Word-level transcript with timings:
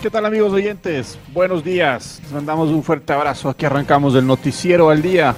¿Qué 0.00 0.08
tal 0.08 0.24
amigos 0.24 0.50
oyentes? 0.54 1.18
Buenos 1.34 1.62
días. 1.62 2.20
Les 2.22 2.32
mandamos 2.32 2.70
un 2.70 2.82
fuerte 2.82 3.12
abrazo. 3.12 3.50
Aquí 3.50 3.66
arrancamos 3.66 4.14
el 4.14 4.26
noticiero 4.26 4.88
al 4.88 5.02
día 5.02 5.34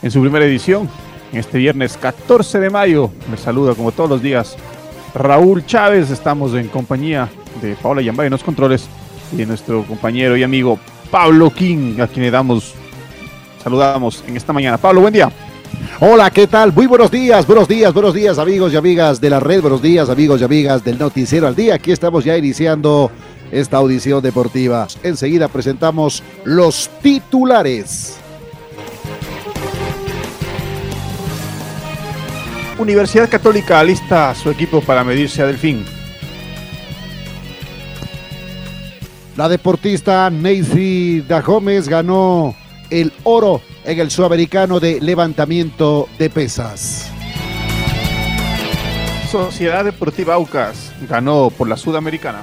en 0.00 0.10
su 0.10 0.22
primera 0.22 0.46
edición. 0.46 0.88
Este 1.34 1.58
viernes 1.58 1.98
14 1.98 2.58
de 2.58 2.70
mayo 2.70 3.10
les 3.30 3.40
saluda 3.40 3.74
como 3.74 3.92
todos 3.92 4.08
los 4.08 4.22
días 4.22 4.56
Raúl 5.14 5.66
Chávez. 5.66 6.10
Estamos 6.10 6.54
en 6.54 6.68
compañía 6.68 7.28
de 7.60 7.74
Paola 7.74 8.00
Yambay 8.00 8.28
en 8.28 8.32
los 8.32 8.42
controles 8.42 8.88
y 9.34 9.36
de 9.36 9.44
nuestro 9.44 9.84
compañero 9.84 10.34
y 10.34 10.42
amigo 10.42 10.78
Pablo 11.10 11.50
King, 11.50 12.00
a 12.00 12.06
quien 12.06 12.24
le 12.24 12.30
damos, 12.30 12.72
saludamos 13.62 14.24
en 14.26 14.38
esta 14.38 14.54
mañana. 14.54 14.78
Pablo, 14.78 15.02
buen 15.02 15.12
día. 15.12 15.30
Hola, 16.00 16.30
¿qué 16.30 16.46
tal? 16.46 16.72
Muy 16.72 16.86
buenos 16.86 17.10
días, 17.10 17.46
buenos 17.46 17.68
días, 17.68 17.92
buenos 17.92 18.14
días 18.14 18.38
amigos 18.38 18.72
y 18.72 18.76
amigas 18.76 19.20
de 19.20 19.28
la 19.28 19.40
red, 19.40 19.60
buenos 19.60 19.82
días 19.82 20.08
amigos 20.08 20.40
y 20.40 20.44
amigas 20.44 20.82
del 20.82 20.98
Noticiero 20.98 21.46
al 21.46 21.54
Día. 21.54 21.74
Aquí 21.74 21.92
estamos 21.92 22.24
ya 22.24 22.36
iniciando 22.36 23.10
esta 23.50 23.78
audición 23.78 24.22
deportiva. 24.22 24.86
Enseguida 25.02 25.48
presentamos 25.48 26.22
los 26.44 26.90
titulares. 27.02 28.18
Universidad 32.78 33.28
Católica 33.30 33.80
alista 33.80 34.34
su 34.34 34.50
equipo 34.50 34.80
para 34.80 35.02
medirse 35.02 35.42
a 35.42 35.46
Delfín. 35.46 35.84
La 39.36 39.48
deportista 39.48 40.30
Neisy 40.30 41.20
Da 41.20 41.40
Gómez 41.40 41.88
ganó 41.88 42.54
el 42.90 43.12
oro 43.24 43.60
en 43.84 44.00
el 44.00 44.10
sudamericano 44.10 44.80
de 44.80 45.00
levantamiento 45.00 46.08
de 46.18 46.30
pesas. 46.30 47.10
Sociedad 49.30 49.84
Deportiva 49.84 50.34
Aucas 50.34 50.92
ganó 51.08 51.50
por 51.50 51.68
la 51.68 51.76
Sudamericana. 51.76 52.42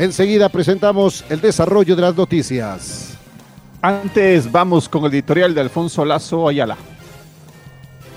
Enseguida 0.00 0.48
presentamos 0.48 1.26
el 1.28 1.42
desarrollo 1.42 1.94
de 1.94 2.00
las 2.00 2.16
noticias. 2.16 3.18
Antes 3.82 4.50
vamos 4.50 4.88
con 4.88 5.04
el 5.04 5.12
editorial 5.12 5.54
de 5.54 5.60
Alfonso 5.60 6.06
Lazo 6.06 6.48
Ayala. 6.48 6.78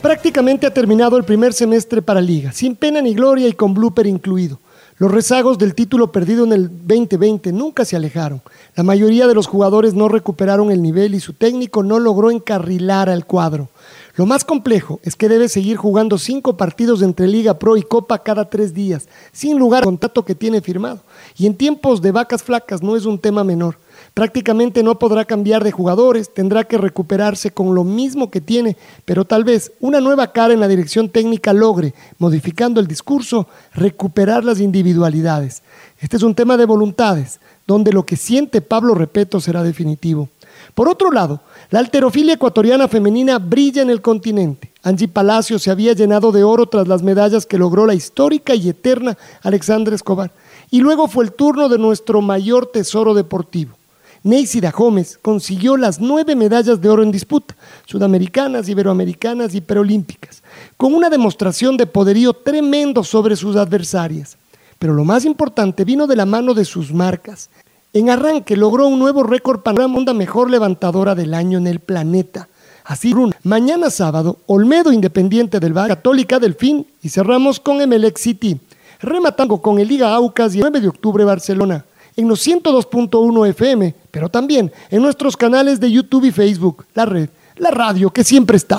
Prácticamente 0.01 0.65
ha 0.65 0.73
terminado 0.73 1.17
el 1.17 1.25
primer 1.25 1.51
semestre 1.51 2.01
para 2.01 2.21
Liga, 2.21 2.53
sin 2.53 2.77
pena 2.77 3.01
ni 3.01 3.13
gloria 3.13 3.49
y 3.49 3.51
con 3.51 3.73
blooper 3.73 4.07
incluido. 4.07 4.61
Los 4.97 5.11
rezagos 5.11 5.57
del 5.57 5.73
título 5.73 6.11
perdido 6.11 6.45
en 6.45 6.53
el 6.53 6.69
2020 6.69 7.51
nunca 7.51 7.83
se 7.83 7.95
alejaron. 7.95 8.41
La 8.75 8.83
mayoría 8.83 9.27
de 9.27 9.33
los 9.33 9.47
jugadores 9.47 9.95
no 9.95 10.07
recuperaron 10.07 10.71
el 10.71 10.83
nivel 10.83 11.15
y 11.15 11.19
su 11.19 11.33
técnico 11.33 11.81
no 11.81 11.97
logró 11.97 12.29
encarrilar 12.29 13.09
al 13.09 13.25
cuadro. 13.25 13.69
Lo 14.15 14.27
más 14.27 14.45
complejo 14.45 14.99
es 15.01 15.15
que 15.15 15.29
debe 15.29 15.49
seguir 15.49 15.77
jugando 15.77 16.19
cinco 16.19 16.55
partidos 16.55 17.01
entre 17.01 17.27
Liga 17.27 17.57
Pro 17.57 17.75
y 17.77 17.81
Copa 17.81 18.19
cada 18.19 18.47
tres 18.47 18.75
días, 18.75 19.09
sin 19.31 19.57
lugar 19.57 19.79
al 19.79 19.85
contrato 19.85 20.23
que 20.23 20.35
tiene 20.35 20.61
firmado. 20.61 20.99
Y 21.35 21.47
en 21.47 21.55
tiempos 21.55 21.99
de 21.99 22.11
vacas 22.11 22.43
flacas 22.43 22.83
no 22.83 22.95
es 22.95 23.05
un 23.05 23.17
tema 23.17 23.43
menor. 23.43 23.77
Prácticamente 24.13 24.83
no 24.83 24.99
podrá 24.99 25.25
cambiar 25.25 25.63
de 25.63 25.71
jugadores, 25.71 26.31
tendrá 26.31 26.65
que 26.65 26.77
recuperarse 26.77 27.49
con 27.49 27.73
lo 27.73 27.83
mismo 27.83 28.29
que 28.29 28.41
tiene, 28.41 28.77
pero 29.05 29.25
tal 29.25 29.43
vez 29.43 29.71
una 29.79 30.01
nueva 30.01 30.31
cara 30.31 30.53
en 30.53 30.59
la 30.59 30.67
dirección 30.67 31.09
técnica 31.09 31.51
logre, 31.51 31.95
modificando 32.19 32.79
el 32.79 32.85
discurso, 32.85 33.47
recuperar 33.73 34.43
las 34.43 34.59
individualidades. 34.59 35.63
Este 35.99 36.17
es 36.17 36.23
un 36.23 36.35
tema 36.35 36.57
de 36.57 36.65
voluntades, 36.65 37.39
donde 37.65 37.91
lo 37.91 38.05
que 38.05 38.15
siente 38.15 38.61
Pablo 38.61 38.93
Repeto 38.93 39.41
será 39.41 39.63
definitivo. 39.63 40.29
Por 40.75 40.87
otro 40.87 41.11
lado, 41.11 41.41
la 41.71 41.79
alterofilia 41.79 42.35
ecuatoriana 42.35 42.87
femenina 42.87 43.39
brilla 43.39 43.81
en 43.81 43.89
el 43.89 44.01
continente. 44.01 44.71
Angie 44.83 45.07
Palacio 45.07 45.57
se 45.57 45.71
había 45.71 45.93
llenado 45.93 46.31
de 46.31 46.43
oro 46.43 46.67
tras 46.67 46.87
las 46.87 47.01
medallas 47.01 47.47
que 47.47 47.57
logró 47.57 47.87
la 47.87 47.95
histórica 47.95 48.53
y 48.53 48.69
eterna 48.69 49.17
Alexandra 49.41 49.95
Escobar. 49.95 50.31
Y 50.69 50.81
luego 50.81 51.07
fue 51.07 51.23
el 51.23 51.31
turno 51.31 51.67
de 51.67 51.79
nuestro 51.79 52.21
mayor 52.21 52.67
tesoro 52.67 53.15
deportivo. 53.15 53.75
Neisida 54.23 54.71
Gómez 54.71 55.19
consiguió 55.21 55.75
las 55.75 55.99
nueve 55.99 56.33
medallas 56.33 56.79
de 56.79 56.87
oro 56.87 57.03
en 57.03 57.11
disputa, 57.11 57.55
sudamericanas, 57.85 58.69
iberoamericanas 58.69 59.53
y 59.53 59.59
perolímpicas, 59.59 60.41
con 60.77 60.93
una 60.93 61.09
demostración 61.09 61.75
de 61.75 61.87
poderío 61.87 62.31
tremendo 62.31 63.03
sobre 63.03 63.35
sus 63.35 63.57
adversarias. 63.57 64.37
Pero 64.79 64.93
lo 64.93 65.03
más 65.03 65.25
importante 65.25 65.83
vino 65.83 66.07
de 66.07 66.15
la 66.15 66.25
mano 66.25 66.53
de 66.53 66.63
sus 66.63 66.93
marcas, 66.93 67.49
en 67.91 68.09
arranque 68.09 68.55
logró 68.55 68.87
un 68.87 68.97
nuevo 68.97 69.23
récord 69.23 69.59
para 69.59 69.87
la 69.87 70.13
mejor 70.13 70.49
levantadora 70.49 71.15
del 71.15 71.33
año 71.33 71.57
en 71.57 71.67
el 71.67 71.81
planeta. 71.81 72.47
Así, 72.85 73.13
mañana 73.43 73.89
sábado, 73.89 74.37
Olmedo 74.45 74.93
Independiente 74.93 75.59
del 75.59 75.73
Bar, 75.73 75.89
Católica 75.89 76.39
Delfín 76.39 76.87
y 77.01 77.09
cerramos 77.09 77.59
con 77.59 77.81
Emelec 77.81 78.17
City, 78.17 78.57
rematando 79.01 79.57
con 79.61 79.79
el 79.79 79.87
Liga 79.89 80.13
Aucas 80.13 80.55
y 80.55 80.59
el 80.59 80.63
9 80.63 80.79
de 80.79 80.87
octubre 80.87 81.23
Barcelona, 81.25 81.85
en 82.15 82.27
los 82.27 82.45
102.1 82.45 83.49
FM, 83.49 83.95
pero 84.11 84.29
también 84.29 84.71
en 84.89 85.01
nuestros 85.01 85.37
canales 85.37 85.79
de 85.79 85.91
YouTube 85.91 86.25
y 86.25 86.31
Facebook, 86.31 86.85
la 86.93 87.05
red, 87.05 87.29
la 87.57 87.71
radio 87.71 88.09
que 88.09 88.23
siempre 88.23 88.57
está. 88.57 88.77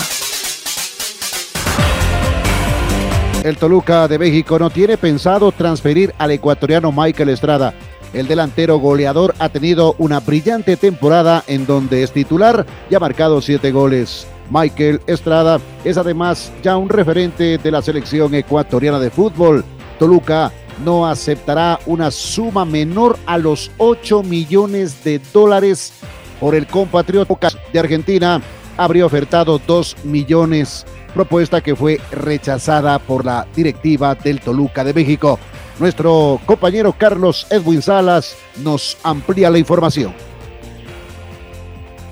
El 3.43 3.57
Toluca 3.59 4.09
de 4.09 4.19
México 4.19 4.59
no 4.59 4.71
tiene 4.71 4.97
pensado 4.97 5.53
transferir 5.53 6.15
al 6.19 6.31
ecuatoriano 6.31 6.91
Michael 6.91 7.29
Estrada 7.29 7.75
el 8.15 8.29
delantero 8.29 8.79
goleador 8.79 9.35
ha 9.41 9.49
tenido 9.49 9.97
una 9.99 10.21
brillante 10.21 10.77
temporada 10.77 11.43
en 11.49 11.67
donde 11.67 12.05
es 12.05 12.13
titular 12.13 12.65
y 12.89 12.95
ha 12.95 13.01
marcado 13.01 13.43
siete 13.43 13.73
goles. 13.73 14.29
Michael 14.51 15.01
Estrada 15.09 15.59
es 15.85 15.97
además 15.97 16.53
ya 16.63 16.77
un 16.77 16.89
referente 16.89 17.59
de 17.59 17.71
la 17.73 17.83
selección 17.83 18.33
ecuatoriana 18.35 19.01
de 19.01 19.11
fútbol. 19.11 19.65
Toluca 19.99 20.53
no 20.85 21.07
aceptará 21.07 21.79
una 21.87 22.11
suma 22.11 22.65
menor 22.65 23.19
a 23.27 23.39
los 23.39 23.71
8 23.79 24.23
millones 24.23 25.05
de 25.05 25.21
dólares 25.33 25.93
por 26.41 26.55
el 26.55 26.67
compatriota 26.67 27.51
de 27.73 27.79
Argentina. 27.79 28.43
Habría 28.77 29.07
ofertado 29.07 29.61
2 29.65 29.97
millones, 30.05 30.85
propuesta 31.15 31.61
que 31.61 31.77
fue 31.77 32.01
rechazada 32.11 32.99
por 32.99 33.25
la 33.25 33.47
directiva 33.55 34.15
del 34.15 34.41
Toluca 34.41 34.83
de 34.83 34.95
México. 34.95 35.39
Nuestro 35.79 36.41
compañero 36.47 36.95
Carlos 36.97 37.47
Edwin 37.51 37.83
Salas 37.83 38.37
nos 38.63 38.97
amplía 39.03 39.51
la 39.51 39.59
información. 39.59 40.15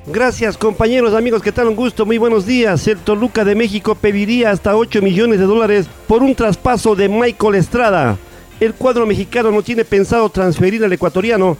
Gracias 0.07 0.59
compañeros, 0.59 1.15
amigos, 1.15 1.43
¿qué 1.43 1.53
tal? 1.53 1.69
Un 1.69 1.77
gusto, 1.77 2.05
muy 2.05 2.19
buenos 2.19 2.45
días. 2.45 2.89
El 2.89 2.99
Toluca 2.99 3.45
de 3.45 3.55
México 3.55 3.95
pediría 3.95 4.51
hasta 4.51 4.77
8 4.77 5.01
millones 5.01 5.39
de 5.39 5.47
dólares 5.47 5.87
por 6.09 6.25
un 6.25 6.35
traspaso 6.35 6.97
de 6.97 7.09
Michael 7.09 7.55
Estrada. 7.55 8.19
El 8.61 8.75
cuadro 8.75 9.07
mexicano 9.07 9.51
no 9.51 9.63
tiene 9.63 9.85
pensado 9.85 10.29
transferir 10.29 10.85
al 10.85 10.93
ecuatoriano. 10.93 11.57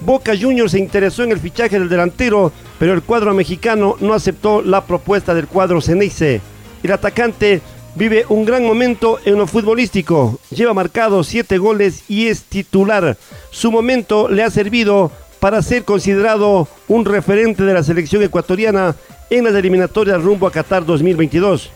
Boca 0.00 0.32
Juniors 0.38 0.72
se 0.72 0.78
interesó 0.78 1.22
en 1.22 1.32
el 1.32 1.38
fichaje 1.38 1.78
del 1.78 1.88
delantero, 1.88 2.52
pero 2.78 2.92
el 2.92 3.02
cuadro 3.02 3.32
mexicano 3.34 3.96
no 4.00 4.14
aceptó 4.14 4.62
la 4.62 4.84
propuesta 4.84 5.34
del 5.34 5.46
cuadro 5.46 5.80
Ceneice. 5.80 6.40
El 6.82 6.92
atacante 6.92 7.60
vive 7.94 8.24
un 8.28 8.44
gran 8.44 8.64
momento 8.64 9.18
en 9.24 9.36
lo 9.38 9.46
futbolístico. 9.46 10.38
Lleva 10.50 10.74
marcado 10.74 11.22
siete 11.24 11.58
goles 11.58 12.04
y 12.08 12.26
es 12.26 12.42
titular. 12.44 13.16
Su 13.50 13.70
momento 13.70 14.28
le 14.28 14.42
ha 14.42 14.50
servido 14.50 15.12
para 15.40 15.62
ser 15.62 15.84
considerado 15.84 16.68
un 16.88 17.04
referente 17.04 17.64
de 17.64 17.74
la 17.74 17.82
selección 17.82 18.22
ecuatoriana 18.22 18.94
en 19.30 19.44
las 19.44 19.54
eliminatorias 19.54 20.22
rumbo 20.22 20.46
a 20.46 20.52
Qatar 20.52 20.84
2022. 20.84 21.70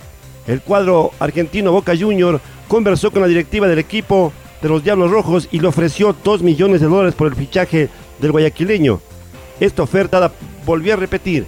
El 0.47 0.61
cuadro 0.61 1.11
argentino 1.19 1.73
Boca 1.73 1.97
Junior 1.99 2.41
conversó 2.69 3.11
con 3.11 3.23
la 3.23 3.29
directiva 3.29 3.67
del 3.67 3.79
equipo 3.79 4.33
de 4.63 4.69
los 4.69 4.83
Diablos 4.83 5.11
Rojos 5.11 5.49
y 5.51 5.61
le 5.61 5.69
ofreció 5.69 6.15
2 6.25 6.43
millones 6.43 6.81
de 6.81 6.87
dólares 6.87 7.15
por 7.15 7.29
el 7.29 7.35
fichaje 7.35 7.89
del 8.21 8.33
guayaquileño. 8.33 9.01
Esta 9.61 9.83
oferta 9.83 10.31
volvió 10.65 10.95
a 10.95 10.97
repetir 10.97 11.47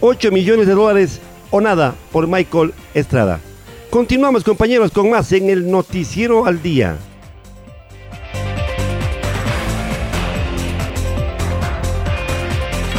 8 0.00 0.30
millones 0.30 0.66
de 0.66 0.74
dólares 0.74 1.20
o 1.50 1.60
nada 1.60 1.94
por 2.12 2.26
Michael 2.26 2.72
Estrada. 2.94 3.40
Continuamos 3.90 4.44
compañeros 4.44 4.92
con 4.92 5.10
más 5.10 5.32
en 5.32 5.50
el 5.50 5.70
Noticiero 5.70 6.46
al 6.46 6.62
Día. 6.62 6.96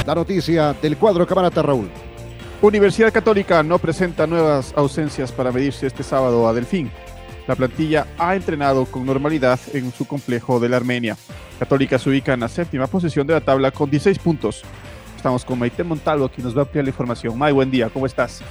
La 0.06 0.16
noticia 0.16 0.74
del 0.74 0.98
cuadro 0.98 1.26
Camarata 1.26 1.62
Raúl. 1.62 1.90
Universidad 2.62 3.14
Católica 3.14 3.64
no 3.64 3.80
presenta 3.80 4.28
nuevas 4.28 4.74
ausencias 4.76 5.32
para 5.32 5.52
medirse 5.52 5.88
este 5.88 6.04
sábado 6.04 6.48
a 6.48 6.54
Delfín. 6.54 6.92
La 7.48 7.56
plantilla 7.56 8.08
ha 8.18 8.36
entrenado 8.36 8.86
con 8.86 9.06
normalidad 9.06 9.60
en 9.74 9.92
su 9.92 10.06
complejo 10.06 10.60
de 10.60 10.70
la 10.70 10.78
Armenia. 10.78 11.18
Católica 11.60 12.00
se 12.00 12.10
ubica 12.10 12.34
en 12.34 12.42
la 12.42 12.48
séptima 12.48 12.88
posición 12.88 13.28
de 13.28 13.34
la 13.34 13.42
tabla 13.42 13.72
con 13.72 13.90
16 13.90 14.20
puntos. 14.20 14.64
Estamos 15.16 15.46
con 15.46 15.60
Maite 15.60 15.84
Montalvo, 15.84 16.30
quien 16.30 16.46
nos 16.46 16.56
va 16.56 16.62
a 16.62 16.66
ampliar 16.66 16.86
la 16.86 16.90
información. 16.90 17.38
May, 17.38 17.52
buen 17.52 17.70
día, 17.70 17.90
¿cómo 17.90 18.06
estás? 18.06 18.42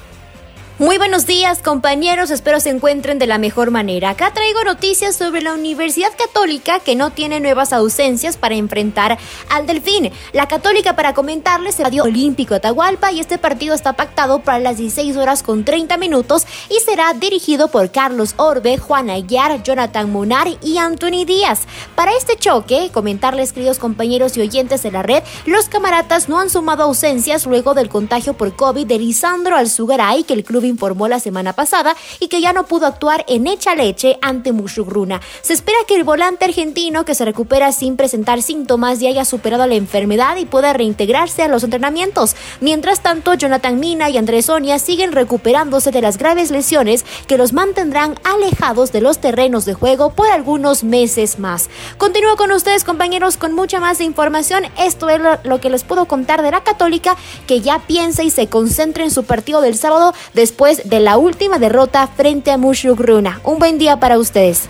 Muy 0.81 0.97
buenos 0.97 1.27
días 1.27 1.59
compañeros, 1.59 2.31
espero 2.31 2.59
se 2.59 2.71
encuentren 2.71 3.19
de 3.19 3.27
la 3.27 3.37
mejor 3.37 3.71
manera. 3.71 4.09
Acá 4.09 4.33
traigo 4.33 4.65
noticias 4.65 5.15
sobre 5.15 5.43
la 5.43 5.53
Universidad 5.53 6.09
Católica 6.17 6.81
que 6.81 6.97
no 6.97 7.11
tiene 7.11 7.39
nuevas 7.39 7.75
ausencias 7.75 8.39
para 8.39 8.55
enfrentar 8.55 9.19
al 9.51 9.67
Delfín. 9.67 10.11
La 10.33 10.49
Católica 10.49 10.97
para 10.97 11.13
comentarles 11.13 11.75
el 11.75 11.85
Estadio 11.85 12.05
Olímpico 12.05 12.55
Atahualpa 12.55 13.13
y 13.13 13.21
este 13.21 13.37
partido 13.37 13.75
está 13.75 13.93
pactado 13.93 14.39
para 14.39 14.59
las 14.59 14.79
16 14.79 15.19
horas 15.19 15.43
con 15.43 15.67
30 15.67 15.99
minutos 15.99 16.47
y 16.71 16.81
será 16.81 17.13
dirigido 17.13 17.69
por 17.69 17.91
Carlos 17.91 18.33
Orbe, 18.39 18.79
Juan 18.79 19.11
Aguiar, 19.11 19.63
Jonathan 19.63 20.11
Munar 20.11 20.49
y 20.63 20.79
Anthony 20.79 21.27
Díaz. 21.27 21.65
Para 21.95 22.17
este 22.17 22.39
choque, 22.39 22.89
comentarles 22.91 23.53
queridos 23.53 23.79
compañeros 23.79 24.39
y 24.39 24.41
oyentes 24.41 24.83
de 24.83 24.93
la 24.93 25.03
red, 25.03 25.23
los 25.45 25.69
camaratas 25.69 26.31
no 26.31 26.41
han 26.41 26.49
sumado 26.49 26.85
ausencias 26.85 27.45
luego 27.45 27.75
del 27.75 27.91
contagio 27.91 28.33
por 28.33 28.57
COVID 28.57 28.87
de 28.87 28.99
Lisandro 28.99 29.57
Alzugaray 29.57 30.25
que 30.25 30.33
el 30.33 30.43
club 30.43 30.70
informó 30.71 31.09
la 31.09 31.21
semana 31.21 31.53
pasada 31.53 31.97
y 32.19 32.29
que 32.29 32.41
ya 32.41 32.53
no 32.53 32.65
pudo 32.65 32.87
actuar 32.87 33.25
en 33.29 33.47
Echa 33.47 33.75
Leche 33.75 34.19
ante 34.23 34.53
Mushugruna. 34.53 35.21
Se 35.43 35.53
espera 35.53 35.79
que 35.87 35.97
el 35.97 36.05
volante 36.05 36.45
argentino 36.45 37.05
que 37.05 37.15
se 37.15 37.25
recupera 37.25 37.73
sin 37.73 37.97
presentar 37.97 38.43
síntomas 38.43 39.01
ya 39.01 39.09
haya 39.09 39.25
superado 39.25 39.67
la 39.67 39.75
enfermedad 39.75 40.37
y 40.37 40.47
pueda 40.47 40.73
reintegrarse 40.73 41.43
a 41.43 41.49
los 41.49 41.65
entrenamientos. 41.65 42.37
Mientras 42.61 43.03
tanto, 43.03 43.35
Jonathan 43.35 43.79
Mina 43.79 44.09
y 44.11 44.17
Andrés 44.17 44.47
Sonia 44.47 44.79
siguen 44.79 45.13
recuperándose 45.13 45.91
de 45.91 46.01
las 46.01 46.17
graves 46.17 46.51
lesiones 46.51 47.05
que 47.27 47.37
los 47.37 47.53
mantendrán 47.53 48.19
alejados 48.25 48.93
de 48.93 49.01
los 49.01 49.19
terrenos 49.19 49.65
de 49.65 49.75
juego 49.75 50.11
por 50.11 50.31
algunos 50.31 50.85
meses 50.85 51.39
más. 51.39 51.69
Continúo 51.99 52.37
con 52.37 52.53
ustedes, 52.53 52.85
compañeros, 52.85 53.37
con 53.37 53.53
mucha 53.53 53.81
más 53.81 54.01
información. 54.01 54.65
Esto 54.79 55.09
es 55.09 55.21
lo 55.43 55.61
que 55.61 55.71
les 55.71 55.85
puedo 55.85 56.07
contar 56.07 56.43
de 56.43 56.51
la 56.51 56.63
Católica, 56.63 57.17
que 57.47 57.61
ya 57.61 57.81
piensa 57.87 58.23
y 58.23 58.31
se 58.31 58.49
concentra 58.49 59.05
en 59.05 59.11
su 59.11 59.25
partido 59.25 59.61
del 59.61 59.77
sábado 59.77 60.15
después 60.35 60.60
después 60.61 60.91
de 60.91 61.01
la 61.01 61.17
última 61.17 61.59
derrota 61.59 62.07
frente 62.07 62.51
a 62.51 62.59
Mushugruna. 62.59 63.41
Un 63.45 63.59
buen 63.59 63.79
día 63.79 63.99
para 63.99 64.19
ustedes. 64.19 64.69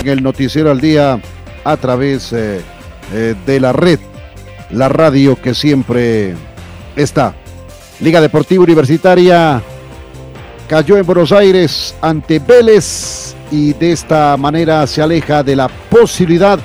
En 0.00 0.08
el 0.08 0.22
noticiero 0.22 0.70
al 0.70 0.80
día 0.80 1.20
a 1.64 1.76
través 1.76 2.32
eh, 2.32 2.62
eh, 3.12 3.34
de 3.44 3.60
la 3.60 3.74
red, 3.74 4.00
la 4.70 4.88
radio 4.88 5.36
que 5.36 5.52
siempre 5.52 6.34
está. 6.96 7.34
Liga 8.00 8.22
Deportiva 8.22 8.64
Universitaria 8.64 9.60
cayó 10.66 10.96
en 10.96 11.04
Buenos 11.04 11.30
Aires 11.30 11.94
ante 12.00 12.38
Vélez 12.38 13.34
y 13.50 13.74
de 13.74 13.92
esta 13.92 14.34
manera 14.38 14.86
se 14.86 15.02
aleja 15.02 15.42
de 15.42 15.56
la 15.56 15.68
posibilidad 15.68 16.58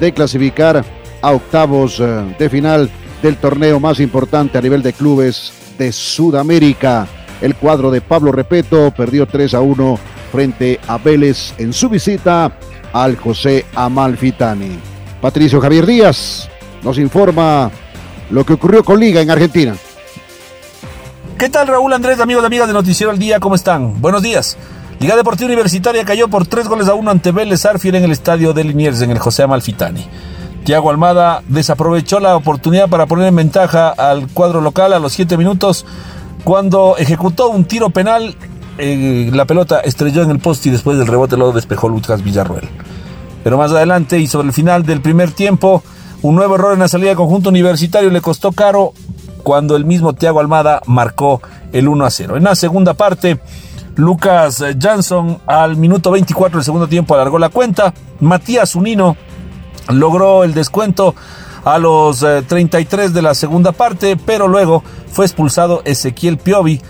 de 0.00 0.12
clasificar 0.12 0.84
a 1.22 1.32
octavos 1.32 2.00
eh, 2.00 2.36
de 2.38 2.50
final 2.50 2.90
del 3.22 3.36
torneo 3.36 3.80
más 3.80 4.00
importante 4.00 4.58
a 4.58 4.60
nivel 4.60 4.82
de 4.82 4.92
clubes 4.92 5.52
de 5.78 5.92
Sudamérica. 5.92 7.06
El 7.40 7.54
cuadro 7.54 7.90
de 7.90 8.00
Pablo 8.00 8.32
Repeto 8.32 8.92
perdió 8.96 9.26
3 9.26 9.54
a 9.54 9.60
1 9.60 9.98
frente 10.30 10.80
a 10.86 10.98
Vélez 10.98 11.54
en 11.58 11.72
su 11.72 11.88
visita 11.88 12.52
al 12.92 13.16
José 13.16 13.64
Amalfitani. 13.74 14.78
Patricio 15.20 15.60
Javier 15.60 15.86
Díaz 15.86 16.48
nos 16.82 16.98
informa 16.98 17.70
lo 18.30 18.44
que 18.44 18.52
ocurrió 18.52 18.84
con 18.84 19.00
Liga 19.00 19.20
en 19.20 19.30
Argentina. 19.30 19.74
¿Qué 21.38 21.48
tal 21.48 21.66
Raúl 21.66 21.92
Andrés, 21.92 22.20
amigos 22.20 22.42
y 22.44 22.46
amigas 22.46 22.68
de 22.68 22.74
Noticiero 22.74 23.10
al 23.10 23.18
Día? 23.18 23.40
¿Cómo 23.40 23.54
están? 23.54 24.00
Buenos 24.00 24.22
días. 24.22 24.56
Liga 25.04 25.16
Deportiva 25.16 25.48
Universitaria 25.48 26.02
cayó 26.02 26.28
por 26.28 26.46
tres 26.46 26.66
goles 26.66 26.88
a 26.88 26.94
uno 26.94 27.10
ante 27.10 27.30
Vélez 27.30 27.66
Arfiel 27.66 27.96
en 27.96 28.04
el 28.04 28.12
estadio 28.12 28.54
de 28.54 28.64
Liniers 28.64 29.02
en 29.02 29.10
el 29.10 29.18
José 29.18 29.42
Amalfitani. 29.42 30.02
Tiago 30.64 30.88
Almada 30.88 31.42
desaprovechó 31.46 32.20
la 32.20 32.34
oportunidad 32.34 32.88
para 32.88 33.04
poner 33.04 33.28
en 33.28 33.36
ventaja 33.36 33.90
al 33.90 34.28
cuadro 34.28 34.62
local 34.62 34.94
a 34.94 34.98
los 34.98 35.12
siete 35.12 35.36
minutos 35.36 35.84
cuando 36.42 36.96
ejecutó 36.96 37.50
un 37.50 37.66
tiro 37.66 37.90
penal. 37.90 38.34
Eh, 38.78 39.28
la 39.30 39.44
pelota 39.44 39.80
estrelló 39.80 40.22
en 40.22 40.30
el 40.30 40.38
poste 40.38 40.70
y 40.70 40.72
después 40.72 40.96
del 40.96 41.06
rebote 41.06 41.36
lo 41.36 41.52
despejó 41.52 41.90
Lucas 41.90 42.24
Villarruel. 42.24 42.66
Pero 43.42 43.58
más 43.58 43.72
adelante 43.72 44.18
y 44.20 44.26
sobre 44.26 44.46
el 44.46 44.54
final 44.54 44.86
del 44.86 45.02
primer 45.02 45.32
tiempo, 45.32 45.82
un 46.22 46.34
nuevo 46.34 46.54
error 46.54 46.72
en 46.72 46.78
la 46.78 46.88
salida 46.88 47.10
de 47.10 47.16
conjunto 47.16 47.50
universitario 47.50 48.08
le 48.08 48.22
costó 48.22 48.52
caro 48.52 48.94
cuando 49.42 49.76
el 49.76 49.84
mismo 49.84 50.14
Tiago 50.14 50.40
Almada 50.40 50.80
marcó 50.86 51.42
el 51.74 51.88
1 51.88 52.06
a 52.06 52.10
0. 52.10 52.38
En 52.38 52.44
la 52.44 52.54
segunda 52.54 52.94
parte, 52.94 53.38
Lucas 53.96 54.62
Jansson 54.78 55.38
al 55.46 55.76
minuto 55.76 56.10
24 56.10 56.58
del 56.58 56.64
segundo 56.64 56.88
tiempo 56.88 57.14
alargó 57.14 57.38
la 57.38 57.48
cuenta. 57.48 57.94
Matías 58.20 58.74
Unino 58.74 59.16
logró 59.88 60.44
el 60.44 60.54
descuento 60.54 61.14
a 61.64 61.78
los 61.78 62.20
33 62.20 63.06
eh, 63.10 63.12
de 63.12 63.22
la 63.22 63.34
segunda 63.34 63.72
parte, 63.72 64.16
pero 64.16 64.48
luego 64.48 64.82
fue 65.10 65.24
expulsado 65.24 65.82
Ezequiel 65.84 66.38
Piovi. 66.38 66.80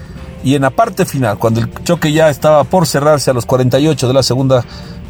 Y 0.43 0.55
en 0.57 0.63
la 0.63 0.71
parte 0.71 1.07
final, 1.07 1.39
cuando 1.39 1.61
el 1.61 1.73
choque 1.85 2.13
ya 2.13 2.29
estaba 2.29 2.65
por 2.65 2.87
cerrarse 2.87 3.31
a 3.31 3.35
los 3.35 3.47
48 3.47 4.07
de 4.07 4.13
la 4.13 4.23
segunda, 4.23 4.63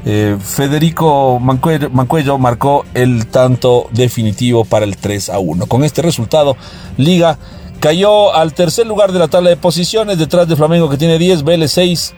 eh, 0.04 0.36
Federico 0.38 1.40
Mancuello, 1.40 2.38
marcó 2.38 2.84
el 2.94 3.26
tanto 3.26 3.88
definitivo 3.90 4.64
para 4.64 4.84
el 4.84 4.96
3 4.96 5.30
a 5.30 5.38
1. 5.40 5.66
Con 5.66 5.82
este 5.82 6.02
resultado, 6.02 6.56
Liga 6.98 7.38
Cayó 7.84 8.34
al 8.34 8.54
tercer 8.54 8.86
lugar 8.86 9.12
de 9.12 9.18
la 9.18 9.28
tabla 9.28 9.50
de 9.50 9.58
posiciones, 9.58 10.16
detrás 10.16 10.48
de 10.48 10.56
Flamengo 10.56 10.88
que 10.88 10.96
tiene 10.96 11.18
10, 11.18 11.42
Vélez 11.42 11.70
6, 11.72 12.14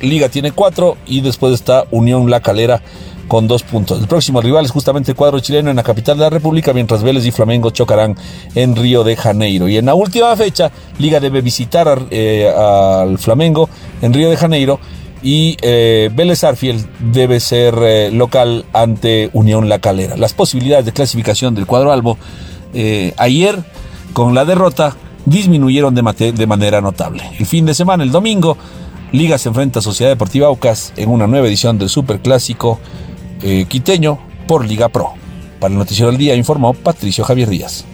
Liga 0.00 0.30
tiene 0.30 0.50
4 0.50 0.96
y 1.04 1.20
después 1.20 1.52
está 1.52 1.84
Unión 1.90 2.30
La 2.30 2.40
Calera 2.40 2.80
con 3.28 3.46
2 3.46 3.64
puntos. 3.64 4.00
El 4.00 4.08
próximo 4.08 4.40
rival 4.40 4.64
es 4.64 4.70
justamente 4.70 5.10
el 5.10 5.16
cuadro 5.18 5.40
chileno 5.40 5.68
en 5.68 5.76
la 5.76 5.82
capital 5.82 6.16
de 6.16 6.22
la 6.22 6.30
República, 6.30 6.72
mientras 6.72 7.02
Vélez 7.02 7.26
y 7.26 7.32
Flamengo 7.32 7.68
chocarán 7.68 8.16
en 8.54 8.76
Río 8.76 9.04
de 9.04 9.14
Janeiro. 9.14 9.68
Y 9.68 9.76
en 9.76 9.84
la 9.84 9.94
última 9.94 10.34
fecha, 10.36 10.70
Liga 10.98 11.20
debe 11.20 11.42
visitar 11.42 12.06
eh, 12.10 12.50
al 12.50 13.18
Flamengo 13.18 13.68
en 14.00 14.14
Río 14.14 14.30
de 14.30 14.38
Janeiro 14.38 14.80
y 15.22 15.58
eh, 15.60 16.08
Vélez 16.14 16.44
Arfiel 16.44 16.82
debe 17.12 17.40
ser 17.40 17.74
eh, 17.82 18.10
local 18.10 18.64
ante 18.72 19.28
Unión 19.34 19.68
La 19.68 19.80
Calera. 19.80 20.16
Las 20.16 20.32
posibilidades 20.32 20.86
de 20.86 20.92
clasificación 20.92 21.54
del 21.54 21.66
cuadro 21.66 21.92
albo 21.92 22.16
ayer 23.18 23.62
con 24.14 24.32
la 24.34 24.46
derrota 24.46 24.96
disminuyeron 25.26 25.94
de, 25.94 26.32
de, 26.32 26.46
manera 26.46 26.80
notable. 26.80 27.22
El 27.38 27.44
fin 27.44 27.66
de 27.66 27.74
semana, 27.74 28.04
el 28.04 28.12
domingo, 28.12 28.56
Liga 29.12 29.36
se 29.38 29.48
enfrenta 29.48 29.80
a 29.80 29.82
Sociedad 29.82 30.10
Deportiva 30.10 30.46
Aucas 30.46 30.92
en 30.96 31.10
una 31.10 31.26
nueva 31.26 31.46
edición 31.48 31.78
del 31.78 31.88
Superclásico 31.88 32.80
eh, 33.42 33.66
quiteño 33.68 34.18
por 34.46 34.64
Liga 34.64 34.88
Pro. 34.88 35.12
Para 35.60 35.72
el 35.72 35.78
Noticiero 35.78 36.10
del 36.10 36.18
Día 36.18 36.34
informó 36.34 36.74
Patricio 36.74 37.24
Javier 37.24 37.48
Díaz. 37.48 37.84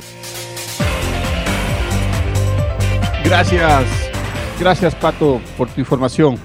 Gracias, 3.24 3.84
gracias 4.58 4.94
Pato 4.94 5.40
por 5.56 5.68
tu 5.68 5.80
información. 5.80 6.38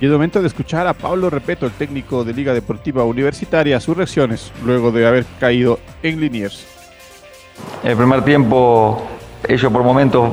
Y 0.00 0.06
es 0.06 0.12
momento 0.12 0.40
de 0.40 0.46
escuchar 0.46 0.86
a 0.86 0.94
Pablo 0.94 1.28
Repeto, 1.28 1.66
el 1.66 1.72
técnico 1.72 2.24
de 2.24 2.32
Liga 2.32 2.54
Deportiva 2.54 3.04
Universitaria, 3.04 3.80
sus 3.80 3.96
reacciones 3.96 4.52
luego 4.64 4.92
de 4.92 5.06
haber 5.06 5.26
caído 5.40 5.80
en 6.02 6.20
Liniers. 6.20 6.64
El 7.82 7.96
primer 7.96 8.24
tiempo 8.24 9.02
ellos 9.46 9.72
por 9.72 9.82
momentos 9.82 10.30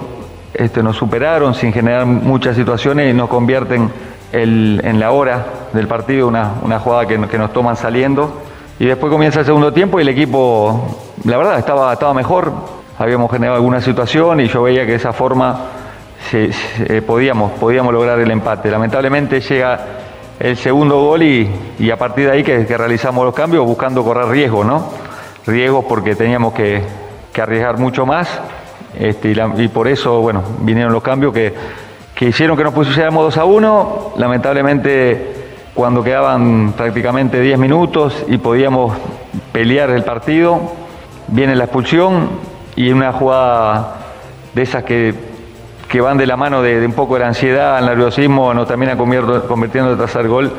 este, 0.54 0.82
nos 0.82 0.96
superaron 0.96 1.54
sin 1.54 1.74
generar 1.74 2.06
muchas 2.06 2.56
situaciones 2.56 3.12
y 3.12 3.14
nos 3.14 3.30
convierten 3.30 3.92
en 4.32 5.00
la 5.00 5.12
hora 5.12 5.46
del 5.74 5.88
partido 5.88 6.28
una, 6.28 6.54
una 6.62 6.80
jugada 6.80 7.06
que, 7.06 7.38
nos 7.38 7.54
toman 7.54 7.76
saliendo. 7.76 8.42
Y 8.80 8.86
después 8.86 9.12
comienza 9.12 9.42
el 9.42 9.46
segundo 9.46 9.72
tiempo 9.72 10.00
y 10.00 10.02
el 10.02 10.10
equipo, 10.10 10.98
la 11.24 11.38
verdad, 11.38 11.60
estaba, 11.60 11.94
estaba 11.94 12.14
mejor. 12.14 12.52
Habíamos 12.98 13.32
generado 13.32 13.58
alguna 13.58 13.82
situación 13.82 14.40
y 14.40 14.48
yo 14.48 14.64
veía 14.64 14.86
que 14.86 14.92
de 14.92 14.98
esa 14.98 15.14
forma 15.14 15.58
podíamos, 17.06 17.52
podíamos 17.54 17.94
lograr 17.94 18.20
el 18.20 18.32
empate. 18.32 18.72
Lamentablemente 18.72 19.40
llega 19.40 19.80
el 20.40 20.58
segundo 20.58 21.02
gol 21.02 21.24
y, 21.24 21.50
y 21.80 21.92
a 21.92 21.98
partir 21.98 22.26
de 22.26 22.32
ahí 22.32 22.44
que, 22.44 22.66
que, 22.66 22.78
realizamos 22.78 23.24
los 23.26 23.34
cambios 23.34 23.66
buscando 23.66 24.04
correr 24.04 24.28
riesgo, 24.28 24.64
¿no? 24.64 24.90
Riesgos 25.46 25.86
porque 25.88 26.16
teníamos 26.16 26.54
que, 26.54 26.82
que 27.32 27.42
arriesgar 27.42 27.78
mucho 27.78 28.06
más 28.06 28.42
este, 29.00 29.36
y, 29.58 29.68
por 29.68 29.88
eso, 29.88 30.22
bueno, 30.22 30.44
vinieron 30.60 30.94
los 30.94 31.04
cambios 31.04 31.34
que, 31.34 31.54
hicieron 32.22 32.56
que 32.58 32.64
nos 32.64 32.74
pusiéramos 32.74 33.24
2 33.26 33.38
a 33.38 33.46
1. 33.46 34.14
Lamentablemente, 34.18 35.34
cuando 35.74 36.04
quedaban 36.04 36.74
prácticamente 36.78 37.40
10 37.42 37.60
minutos 37.60 38.24
y 38.28 38.38
podíamos 38.38 38.98
pelear 39.52 39.90
el 39.90 40.04
partido, 40.04 40.60
viene 41.28 41.56
la 41.56 41.66
expulsión 41.66 42.30
y 42.76 42.92
una 42.92 43.12
jugada 43.14 43.96
de 44.54 44.62
esas 44.62 44.84
que, 44.84 45.14
que 45.90 46.00
van 46.02 46.18
de 46.18 46.26
la 46.26 46.38
mano 46.38 46.62
de, 46.62 46.86
un 46.86 46.94
poco 46.94 47.16
de 47.16 47.22
la 47.22 47.28
ansiedad, 47.28 47.80
el 47.80 47.86
nerviosismo, 47.86 48.54
nos 48.54 48.68
termina 48.68 48.96
convirtiendo, 48.98 49.48
convirtiendo 49.48 49.92
en 49.92 49.98
tercer 49.98 50.28
gol 50.28 50.52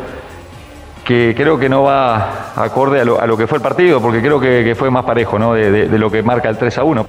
que 1.04 1.34
creo 1.36 1.56
que 1.56 1.68
no 1.68 1.84
va 1.84 2.52
acorde 2.56 3.00
a 3.00 3.04
lo, 3.04 3.36
que 3.36 3.46
fue 3.46 3.58
el 3.58 3.62
partido, 3.62 4.00
porque 4.00 4.20
creo 4.20 4.40
que, 4.40 4.64
que 4.64 4.74
fue 4.74 4.90
más 4.90 5.04
parejo 5.04 5.38
¿no? 5.38 5.54
de- 5.54 5.88
de 5.88 5.98
lo 5.98 6.10
que 6.10 6.20
marca 6.22 6.48
el 6.48 6.58
3 6.58 6.78
a 6.78 6.82
1. 6.84 7.06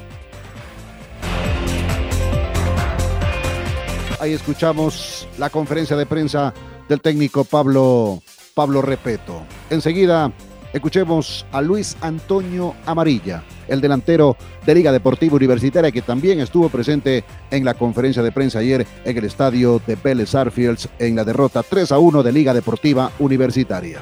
Ahí 4.27 4.33
escuchamos 4.33 5.25
la 5.37 5.49
conferencia 5.49 5.95
de 5.95 6.05
prensa 6.05 6.53
del 6.89 6.99
técnico 6.99 7.45
Pablo, 7.45 8.19
Pablo 8.53 8.81
Repeto. 8.81 9.43
Enseguida 9.69 10.33
escuchemos 10.73 11.45
a 11.53 11.61
Luis 11.61 11.95
Antonio 12.01 12.73
Amarilla, 12.85 13.41
el 13.69 13.79
delantero 13.79 14.35
de 14.65 14.75
Liga 14.75 14.91
Deportiva 14.91 15.37
Universitaria 15.37 15.93
que 15.93 16.01
también 16.01 16.41
estuvo 16.41 16.67
presente 16.67 17.23
en 17.51 17.63
la 17.63 17.75
conferencia 17.75 18.21
de 18.21 18.33
prensa 18.33 18.59
ayer 18.59 18.85
en 19.05 19.17
el 19.17 19.23
estadio 19.23 19.79
de 19.87 19.95
Vélez 19.95 20.35
Arfields 20.35 20.89
en 20.99 21.15
la 21.15 21.23
derrota 21.23 21.63
3 21.63 21.93
a 21.93 21.97
1 21.97 22.21
de 22.21 22.31
Liga 22.33 22.53
Deportiva 22.53 23.09
Universitaria. 23.19 24.01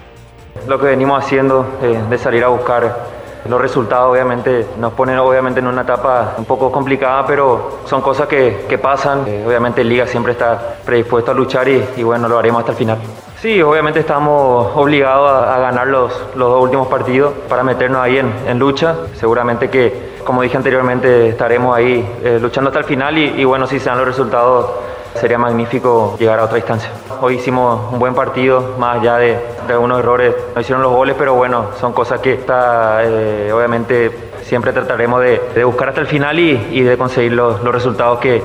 Lo 0.67 0.79
que 0.79 0.87
venimos 0.87 1.23
haciendo 1.23 1.77
eh, 1.83 2.01
de 2.09 2.17
salir 2.17 2.43
a 2.43 2.47
buscar 2.47 3.24
los 3.47 3.61
resultados 3.61 4.11
obviamente 4.11 4.65
nos 4.77 4.93
ponen 4.93 5.19
obviamente 5.19 5.59
en 5.59 5.67
una 5.67 5.81
etapa 5.81 6.33
un 6.37 6.45
poco 6.45 6.71
complicada, 6.71 7.25
pero 7.25 7.79
son 7.85 8.01
cosas 8.01 8.27
que, 8.27 8.79
pasan. 8.81 9.23
Eh, 9.27 9.43
obviamente 9.47 9.83
Liga 9.83 10.07
siempre 10.07 10.33
está 10.33 10.77
predispuesto 10.83 11.31
a 11.31 11.33
luchar 11.33 11.67
y, 11.67 12.03
bueno, 12.03 12.27
lo 12.27 12.37
haremos 12.37 12.59
hasta 12.59 12.71
el 12.71 12.77
final. 12.77 12.97
Sí, 13.39 13.61
obviamente 13.61 13.99
estamos 13.99 14.71
obligados 14.75 15.31
a, 15.31 15.59
ganar 15.59 15.87
los, 15.87 16.11
los 16.35 16.49
dos 16.49 16.63
últimos 16.63 16.87
partidos 16.87 17.33
para 17.47 17.63
meternos 17.63 18.01
ahí 18.01 18.17
en, 18.17 18.33
en 18.47 18.59
lucha. 18.59 18.95
Seguramente 19.13 19.69
que, 19.69 20.15
como 20.25 20.41
dije 20.41 20.57
anteriormente, 20.57 21.29
estaremos 21.29 21.75
ahí 21.75 22.07
eh, 22.23 22.39
luchando 22.41 22.69
hasta 22.69 22.79
el 22.79 22.85
final 22.85 23.17
y, 23.17 23.41
y 23.41 23.43
bueno, 23.45 23.67
si 23.67 23.79
se 23.79 23.89
dan 23.89 23.99
los 23.99 24.07
resultados 24.07 24.71
sería 25.15 25.37
magnífico 25.37 26.15
llegar 26.19 26.39
a 26.39 26.43
otra 26.45 26.57
instancia. 26.57 26.91
Hoy 27.21 27.35
hicimos 27.35 27.91
un 27.91 27.99
buen 27.99 28.13
partido, 28.13 28.75
más 28.77 28.99
allá 28.99 29.17
de, 29.17 29.39
algunos 29.69 29.99
errores, 29.99 30.35
no 30.53 30.61
hicieron 30.61 30.83
los 30.83 30.91
goles, 30.91 31.15
pero 31.17 31.33
bueno, 31.33 31.69
son 31.79 31.93
cosas 31.93 32.19
que 32.19 32.33
está, 32.33 33.01
eh, 33.03 33.51
obviamente 33.51 34.11
siempre 34.43 34.71
trataremos 34.73 35.21
de, 35.21 35.63
buscar 35.63 35.89
hasta 35.89 36.01
el 36.01 36.07
final 36.07 36.37
y, 36.37 36.51
y 36.71 36.81
de 36.81 36.97
conseguir 36.97 37.33
los, 37.33 37.61
resultados 37.63 38.19
que 38.19 38.43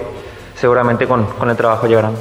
seguramente 0.54 1.06
con, 1.06 1.26
el 1.48 1.56
trabajo 1.56 1.86
llegarán. 1.86 2.14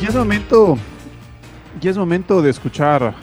Ya 0.00 0.08
es 0.08 0.14
momento, 0.14 0.78
ya 1.80 1.90
es 1.90 1.98
momento 1.98 2.40
de 2.40 2.50
escuchar 2.50 3.14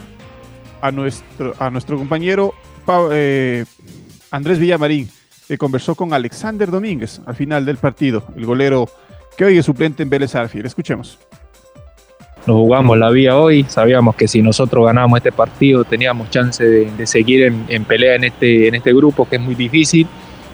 a 0.81 0.91
nuestro, 0.91 1.53
a 1.57 1.69
nuestro 1.69 1.97
compañero 1.97 2.53
Pa- 2.85 3.07
eh, 3.11 3.63
Andrés 4.31 4.59
Villamarín, 4.59 5.09
que 5.47 5.57
conversó 5.57 5.95
con 5.95 6.13
Alexander 6.13 6.71
Domínguez 6.71 7.21
al 7.25 7.35
final 7.35 7.65
del 7.65 7.77
partido, 7.77 8.23
el 8.35 8.45
golero 8.45 8.89
que 9.37 9.45
hoy 9.45 9.57
es 9.57 9.65
suplente 9.65 10.03
en 10.03 10.09
Vélez 10.09 10.35
Arfield. 10.35 10.65
Escuchemos. 10.65 11.17
nos 12.45 12.55
jugamos 12.55 12.97
la 12.97 13.09
vía 13.09 13.37
hoy, 13.37 13.65
sabíamos 13.67 14.15
que 14.15 14.27
si 14.27 14.41
nosotros 14.41 14.85
ganábamos 14.85 15.17
este 15.17 15.31
partido 15.31 15.83
teníamos 15.83 16.29
chance 16.29 16.63
de, 16.63 17.07
seguir 17.07 17.43
en, 17.43 17.65
en 17.67 17.85
pelea 17.85 18.15
en 18.15 18.25
este, 18.25 18.67
en 18.67 18.75
este 18.75 18.93
grupo 18.93 19.27
que 19.27 19.37
es 19.37 19.41
muy 19.41 19.55
difícil. 19.55 20.07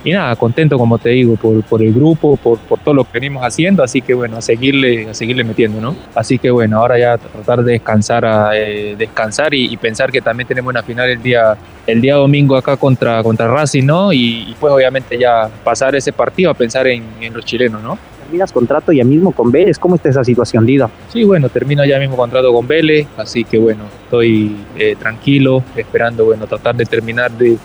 Y 0.03 0.11
nada, 0.11 0.35
contento 0.37 0.77
como 0.77 0.97
te 0.97 1.09
digo 1.09 1.35
por, 1.35 1.61
por 1.63 1.81
el 1.81 1.93
grupo, 1.93 2.37
por, 2.37 2.57
por 2.59 2.79
todo 2.79 2.93
lo 2.93 3.03
que 3.03 3.11
venimos 3.13 3.43
haciendo, 3.43 3.83
así 3.83 4.01
que 4.01 4.13
bueno, 4.13 4.37
a 4.37 4.41
seguirle, 4.41 5.09
a 5.09 5.13
seguirle 5.13 5.43
metiendo, 5.43 5.81
¿no? 5.81 5.95
Así 6.15 6.37
que 6.37 6.49
bueno, 6.49 6.77
ahora 6.77 6.97
ya 6.97 7.17
tratar 7.17 7.63
de 7.63 7.73
descansar, 7.73 8.23
a, 8.23 8.57
eh, 8.57 8.95
descansar 8.97 9.53
y, 9.53 9.65
y 9.65 9.75
pensar 9.75 10.09
que 10.09 10.21
también 10.21 10.47
tenemos 10.47 10.69
una 10.69 10.83
final 10.83 11.09
el 11.09 11.21
día, 11.21 11.57
el 11.85 11.99
día 11.99 12.15
domingo 12.15 12.55
acá 12.55 12.77
contra, 12.77 13.21
contra 13.23 13.49
Racing, 13.49 13.85
¿no? 13.85 14.13
Y, 14.13 14.49
y 14.49 14.55
pues 14.57 14.71
obviamente 14.71 15.17
ya 15.17 15.49
pasar 15.65 15.93
ese 15.95 16.13
partido 16.13 16.51
a 16.51 16.53
pensar 16.53 16.87
en, 16.87 17.03
en 17.19 17.33
los 17.33 17.43
chilenos, 17.43 17.83
¿no? 17.83 17.97
Terminas 18.23 18.51
contrato 18.51 18.91
ya 18.91 19.03
mismo 19.03 19.31
con 19.31 19.51
Vélez. 19.51 19.79
¿Cómo 19.79 19.95
está 19.95 20.07
esa 20.07 20.23
situación, 20.23 20.65
Dida? 20.65 20.89
Sí, 21.11 21.23
bueno, 21.23 21.49
termino 21.49 21.83
ya 21.83 21.99
mismo 21.99 22.15
contrato 22.15 22.53
con 22.53 22.67
Vélez, 22.67 23.07
así 23.17 23.43
que 23.43 23.57
bueno, 23.57 23.85
estoy 24.03 24.55
eh, 24.77 24.95
tranquilo, 24.97 25.63
esperando, 25.75 26.25
bueno, 26.25 26.45
tratar 26.45 26.75
de 26.75 26.85
terminar 26.85 27.31
de, 27.31 27.57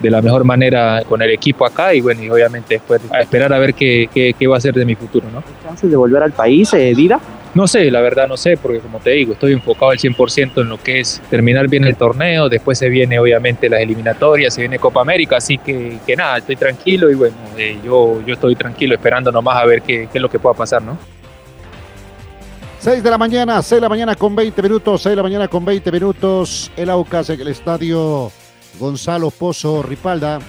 de 0.00 0.10
la 0.10 0.22
mejor 0.22 0.44
manera 0.44 1.02
con 1.08 1.22
el 1.22 1.30
equipo 1.30 1.66
acá 1.66 1.94
y 1.94 2.00
bueno, 2.00 2.22
y 2.22 2.30
obviamente 2.30 2.74
después 2.74 3.00
a 3.10 3.20
esperar 3.20 3.52
a 3.52 3.58
ver 3.58 3.74
qué, 3.74 4.08
qué, 4.12 4.34
qué 4.38 4.46
va 4.46 4.56
a 4.56 4.60
ser 4.60 4.74
de 4.74 4.84
mi 4.84 4.94
futuro, 4.94 5.28
¿no? 5.32 5.42
¿Chances 5.62 5.90
de 5.90 5.96
volver 5.96 6.22
al 6.22 6.32
país, 6.32 6.72
eh, 6.74 6.92
Dida? 6.94 7.18
No 7.54 7.66
sé, 7.66 7.90
la 7.90 8.02
verdad 8.02 8.28
no 8.28 8.36
sé, 8.36 8.58
porque 8.58 8.80
como 8.80 8.98
te 8.98 9.10
digo, 9.10 9.32
estoy 9.32 9.54
enfocado 9.54 9.90
al 9.90 9.98
100% 9.98 10.60
en 10.60 10.68
lo 10.68 10.76
que 10.76 11.00
es 11.00 11.22
terminar 11.30 11.68
bien 11.68 11.84
el 11.84 11.96
torneo, 11.96 12.50
después 12.50 12.78
se 12.78 12.90
viene 12.90 13.18
obviamente 13.18 13.70
las 13.70 13.80
eliminatorias, 13.80 14.52
se 14.52 14.60
viene 14.60 14.78
Copa 14.78 15.00
América, 15.00 15.38
así 15.38 15.56
que, 15.56 15.98
que 16.06 16.16
nada, 16.16 16.36
estoy 16.36 16.56
tranquilo 16.56 17.10
y 17.10 17.14
bueno, 17.14 17.34
eh, 17.56 17.78
yo, 17.82 18.20
yo 18.26 18.34
estoy 18.34 18.56
tranquilo 18.56 18.94
esperando 18.94 19.32
nomás 19.32 19.56
a 19.56 19.64
ver 19.64 19.80
qué, 19.80 20.06
qué 20.12 20.18
es 20.18 20.22
lo 20.22 20.28
que 20.28 20.38
pueda 20.38 20.54
pasar, 20.54 20.82
¿no? 20.82 20.98
6 22.80 23.02
de 23.02 23.10
la 23.10 23.18
mañana, 23.18 23.62
6 23.62 23.78
de 23.78 23.80
la 23.80 23.88
mañana 23.88 24.14
con 24.14 24.36
20 24.36 24.62
minutos, 24.62 25.02
6 25.02 25.12
de 25.12 25.16
la 25.16 25.22
mañana 25.22 25.48
con 25.48 25.64
20 25.64 25.90
minutos. 25.90 26.70
El 26.76 26.90
Aucas 26.90 27.30
en 27.30 27.40
el 27.40 27.48
estadio 27.48 28.30
Gonzalo 28.78 29.30
Pozo 29.30 29.82
Ripalda 29.82 30.40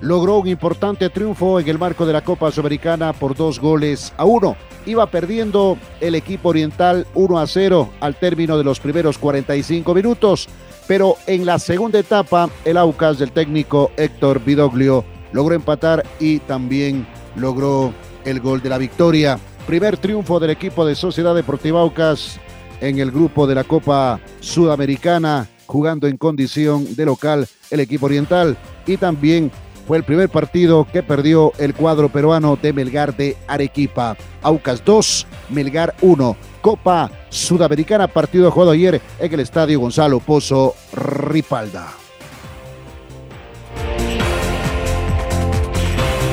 logró 0.00 0.38
un 0.38 0.48
importante 0.48 1.10
triunfo 1.10 1.60
en 1.60 1.68
el 1.68 1.78
marco 1.78 2.06
de 2.06 2.12
la 2.12 2.22
Copa 2.22 2.50
Sudamericana 2.50 3.12
por 3.12 3.34
dos 3.34 3.60
goles 3.60 4.12
a 4.16 4.24
uno. 4.24 4.56
Iba 4.86 5.10
perdiendo 5.10 5.76
el 6.00 6.14
equipo 6.14 6.50
oriental 6.50 7.06
1 7.14 7.38
a 7.38 7.46
0 7.46 7.90
al 8.00 8.14
término 8.16 8.56
de 8.56 8.64
los 8.64 8.80
primeros 8.80 9.18
45 9.18 9.94
minutos, 9.94 10.48
pero 10.86 11.16
en 11.26 11.44
la 11.44 11.58
segunda 11.58 11.98
etapa 11.98 12.48
el 12.64 12.76
Aucas 12.76 13.18
del 13.18 13.32
técnico 13.32 13.90
Héctor 13.96 14.42
Vidoglio 14.44 15.04
logró 15.32 15.54
empatar 15.54 16.04
y 16.20 16.38
también 16.40 17.06
logró 17.36 17.92
el 18.24 18.40
gol 18.40 18.62
de 18.62 18.68
la 18.70 18.78
victoria. 18.78 19.38
Primer 19.66 19.98
triunfo 19.98 20.40
del 20.40 20.50
equipo 20.50 20.86
de 20.86 20.94
Sociedad 20.94 21.34
Deportiva 21.34 21.80
Aucas 21.80 22.40
en 22.80 22.98
el 22.98 23.10
grupo 23.10 23.46
de 23.46 23.56
la 23.56 23.64
Copa 23.64 24.20
Sudamericana, 24.40 25.46
jugando 25.68 26.08
en 26.08 26.16
condición 26.16 26.96
de 26.96 27.04
local 27.04 27.46
el 27.70 27.78
equipo 27.78 28.06
oriental. 28.06 28.58
Y 28.86 28.96
también 28.96 29.52
fue 29.86 29.98
el 29.98 30.02
primer 30.02 30.28
partido 30.28 30.86
que 30.92 31.02
perdió 31.02 31.52
el 31.58 31.74
cuadro 31.74 32.08
peruano 32.08 32.58
de 32.60 32.72
Melgar 32.72 33.16
de 33.16 33.36
Arequipa. 33.46 34.16
Aucas 34.42 34.84
2, 34.84 35.26
Melgar 35.50 35.94
1. 36.00 36.36
Copa 36.60 37.10
Sudamericana, 37.28 38.08
partido 38.08 38.50
jugado 38.50 38.72
ayer 38.72 39.00
en 39.20 39.32
el 39.32 39.40
estadio 39.40 39.78
Gonzalo 39.78 40.18
Pozo 40.18 40.74
Ripalda. 40.92 41.88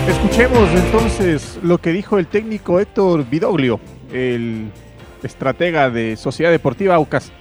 Escuchemos 0.10 0.70
entonces 0.76 1.60
lo 1.64 1.78
que 1.78 1.92
dijo 1.92 2.18
el 2.18 2.28
técnico 2.28 2.80
Héctor 2.80 3.28
Vidoglio, 3.30 3.80
el 4.12 4.70
estratega 5.24 5.90
de 5.90 6.16
Sociedad 6.18 6.52
Deportiva 6.52 6.96
Aucas, 6.96 7.32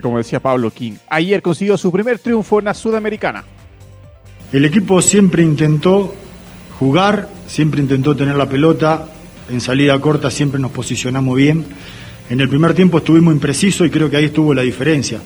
como 0.00 0.18
decía 0.18 0.40
Pablo 0.40 0.70
King, 0.70 0.92
ayer 1.08 1.42
consiguió 1.42 1.76
su 1.76 1.90
primer 1.90 2.18
triunfo 2.18 2.58
en 2.58 2.66
la 2.66 2.74
Sudamericana. 2.74 3.44
El 4.52 4.64
equipo 4.64 5.02
siempre 5.02 5.42
intentó 5.42 6.14
jugar, 6.78 7.28
siempre 7.46 7.80
intentó 7.80 8.16
tener 8.16 8.36
la 8.36 8.48
pelota, 8.48 9.06
en 9.50 9.60
salida 9.60 9.98
corta 10.00 10.30
siempre 10.30 10.60
nos 10.60 10.70
posicionamos 10.70 11.36
bien. 11.36 11.64
En 12.30 12.40
el 12.40 12.48
primer 12.48 12.74
tiempo 12.74 12.98
estuvimos 12.98 13.34
imprecisos 13.34 13.86
y 13.86 13.90
creo 13.90 14.10
que 14.10 14.16
ahí 14.16 14.26
estuvo 14.26 14.54
la 14.54 14.62
diferencia. 14.62 15.20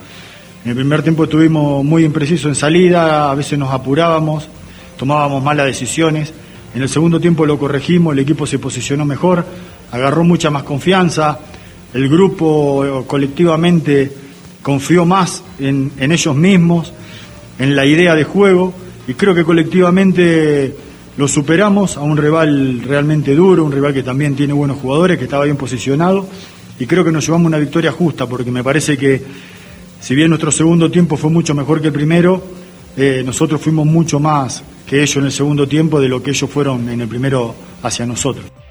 En 0.64 0.70
el 0.70 0.76
primer 0.76 1.02
tiempo 1.02 1.24
estuvimos 1.24 1.84
muy 1.84 2.04
imprecisos 2.04 2.46
en 2.46 2.54
salida, 2.54 3.30
a 3.30 3.34
veces 3.34 3.58
nos 3.58 3.72
apurábamos, 3.72 4.48
tomábamos 4.96 5.42
malas 5.42 5.66
decisiones. 5.66 6.32
En 6.74 6.82
el 6.82 6.88
segundo 6.88 7.20
tiempo 7.20 7.44
lo 7.44 7.58
corregimos, 7.58 8.12
el 8.12 8.20
equipo 8.20 8.46
se 8.46 8.58
posicionó 8.58 9.04
mejor, 9.04 9.44
agarró 9.90 10.24
mucha 10.24 10.50
más 10.50 10.62
confianza, 10.62 11.38
el 11.92 12.08
grupo 12.08 12.84
eh, 12.84 13.04
colectivamente 13.06 14.12
confió 14.62 15.04
más 15.04 15.42
en, 15.58 15.92
ellos 15.98 16.34
mismos, 16.36 16.92
en 17.58 17.76
la 17.76 17.84
idea 17.84 18.14
de 18.14 18.24
juego 18.24 18.72
y 19.06 19.14
creo 19.14 19.34
que 19.34 19.44
colectivamente 19.44 20.74
lo 21.16 21.28
superamos 21.28 21.96
a 21.96 22.00
un 22.00 22.16
rival 22.16 22.80
realmente 22.82 23.34
duro, 23.34 23.64
un 23.64 23.72
rival 23.72 23.92
que 23.92 24.02
también 24.02 24.34
tiene 24.34 24.52
buenos 24.52 24.78
jugadores, 24.78 25.18
que 25.18 25.24
estaba 25.24 25.44
bien 25.44 25.56
posicionado 25.56 26.26
y 26.78 26.86
creo 26.86 27.04
que 27.04 27.12
nos 27.12 27.26
llevamos 27.26 27.48
una 27.48 27.58
victoria 27.58 27.92
justa 27.92 28.26
porque 28.26 28.50
me 28.50 28.64
parece 28.64 28.96
que 28.96 29.20
si 30.00 30.14
bien 30.14 30.30
nuestro 30.30 30.50
segundo 30.50 30.90
tiempo 30.90 31.16
fue 31.16 31.30
mucho 31.30 31.54
mejor 31.54 31.80
que 31.80 31.88
el 31.88 31.92
primero, 31.92 32.42
eh, 32.96 33.22
nosotros 33.24 33.60
fuimos 33.60 33.86
mucho 33.86 34.18
más 34.18 34.62
que 34.86 35.02
ellos 35.02 35.16
en 35.16 35.24
el 35.24 35.32
segundo 35.32 35.66
tiempo 35.66 36.00
de 36.00 36.08
lo 36.08 36.22
que 36.22 36.30
ellos 36.30 36.50
fueron 36.50 36.88
en 36.88 37.00
el 37.00 37.08
primero 37.08 37.54
hacia 37.82 38.06
nosotros. 38.06 38.61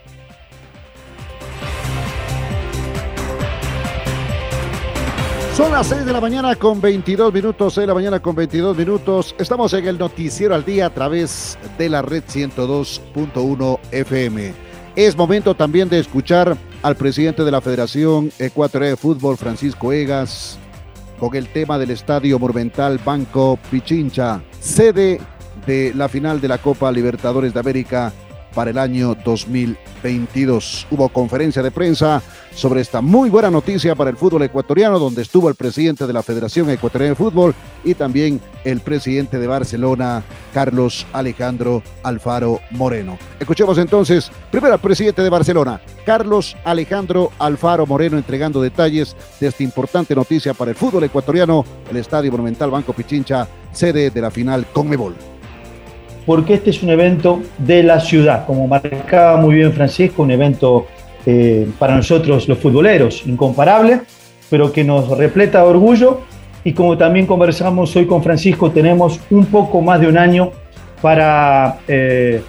Son 5.56 5.70
las 5.70 5.88
6 5.88 6.06
de 6.06 6.14
la 6.14 6.22
mañana 6.22 6.56
con 6.56 6.80
22 6.80 7.34
minutos, 7.34 7.74
6 7.74 7.82
de 7.84 7.88
la 7.88 7.94
mañana 7.94 8.22
con 8.22 8.34
22 8.34 8.76
minutos. 8.78 9.36
Estamos 9.38 9.74
en 9.74 9.86
el 9.86 9.98
noticiero 9.98 10.56
al 10.56 10.64
día 10.64 10.86
a 10.86 10.90
través 10.90 11.58
de 11.78 11.90
la 11.90 12.02
red 12.02 12.24
102.1 12.24 13.80
FM. 13.92 14.54
Es 14.96 15.18
momento 15.18 15.54
también 15.54 15.90
de 15.90 16.00
escuchar 16.00 16.58
al 16.82 16.96
presidente 16.96 17.44
de 17.44 17.52
la 17.52 17.60
Federación 17.60 18.32
Ecuatoriana 18.40 18.92
de 18.92 18.98
Fútbol, 18.98 19.36
Francisco 19.36 19.92
Egas, 19.92 20.58
con 21.20 21.36
el 21.36 21.48
tema 21.50 21.78
del 21.78 21.92
Estadio 21.92 22.40
Monumental 22.40 22.98
Banco 23.04 23.60
Pichincha, 23.70 24.42
sede 24.62 25.20
de 25.68 25.92
la 25.94 26.08
final 26.08 26.40
de 26.40 26.48
la 26.48 26.60
Copa 26.60 26.92
Libertadores 26.94 27.54
de 27.54 27.60
América 27.60 28.14
para 28.54 28.72
el 28.72 28.78
año 28.78 29.16
2022. 29.16 30.88
Hubo 30.92 31.10
conferencia 31.10 31.62
de 31.64 31.72
prensa 31.72 32.22
sobre 32.54 32.82
esta 32.82 33.02
muy 33.02 33.30
buena 33.30 33.50
noticia 33.50 33.96
para 33.96 34.10
el 34.10 34.18
fútbol 34.18 34.44
ecuatoriano, 34.44 35.00
donde 35.00 35.22
estuvo 35.22 35.50
el 35.50 35.56
presidente 35.56 36.06
de 36.06 36.14
la 36.14 36.24
Federación 36.24 36.70
Ecuatoriana 36.70 37.12
de 37.12 37.16
Fútbol 37.16 37.56
y 37.84 37.94
también 37.94 38.42
el 38.64 38.82
presidente 38.82 39.40
de 39.40 39.48
Barcelona, 39.48 40.24
Carlos 40.54 41.06
Alejandro 41.14 41.82
Alfaro 42.04 42.60
Moreno. 42.72 43.18
Escuchemos 43.40 43.78
entonces 43.78 44.32
primero 44.52 44.74
al 44.74 44.82
presidente 44.82 45.22
de 45.22 45.30
Barcelona, 45.30 45.82
Carlos 46.06 46.56
Alejandro 46.64 47.32
Alfaro 47.40 47.86
Moreno, 47.86 48.18
entregando 48.18 48.62
detalles 48.62 49.16
de 49.40 49.48
esta 49.48 49.64
importante 49.64 50.16
noticia 50.16 50.54
para 50.54 50.72
el 50.72 50.78
fútbol 50.78 51.06
ecuatoriano, 51.06 51.66
el 51.90 51.98
Estadio 51.98 52.32
Monumental 52.32 52.70
Banco 52.70 52.94
Pichincha, 52.94 53.48
sede 53.72 54.10
de 54.10 54.22
la 54.22 54.32
final 54.32 54.66
Conmebol 54.74 55.31
porque 56.26 56.56
este 56.56 56.70
es 56.70 56.84
un 56.84 56.90
evento 56.90 57.42
de 57.58 57.84
la 57.84 58.00
ciudad, 58.00 58.46
como 58.46 58.68
marcaba 58.68 59.38
muy 59.38 59.56
bien 59.56 59.74
Francisco, 59.74 60.24
un 60.24 60.32
evento 60.32 60.88
eh, 61.26 61.68
para 61.80 61.96
nosotros 61.96 62.48
los 62.48 62.58
futboleros 62.58 63.24
incomparable, 63.26 64.02
pero 64.50 64.72
que 64.72 64.84
nos 64.84 65.10
repleta 65.18 65.62
de 65.62 65.66
orgullo. 65.66 66.22
Y 66.64 66.74
como 66.74 66.98
también 66.98 67.26
conversamos 67.26 67.96
hoy 67.96 68.06
con 68.06 68.22
Francisco, 68.22 68.70
tenemos 68.70 69.20
un 69.32 69.46
poco 69.46 69.82
más 69.82 70.00
de 70.00 70.08
un 70.08 70.18
año 70.18 70.52
para 71.02 71.80
eh, 71.88 72.42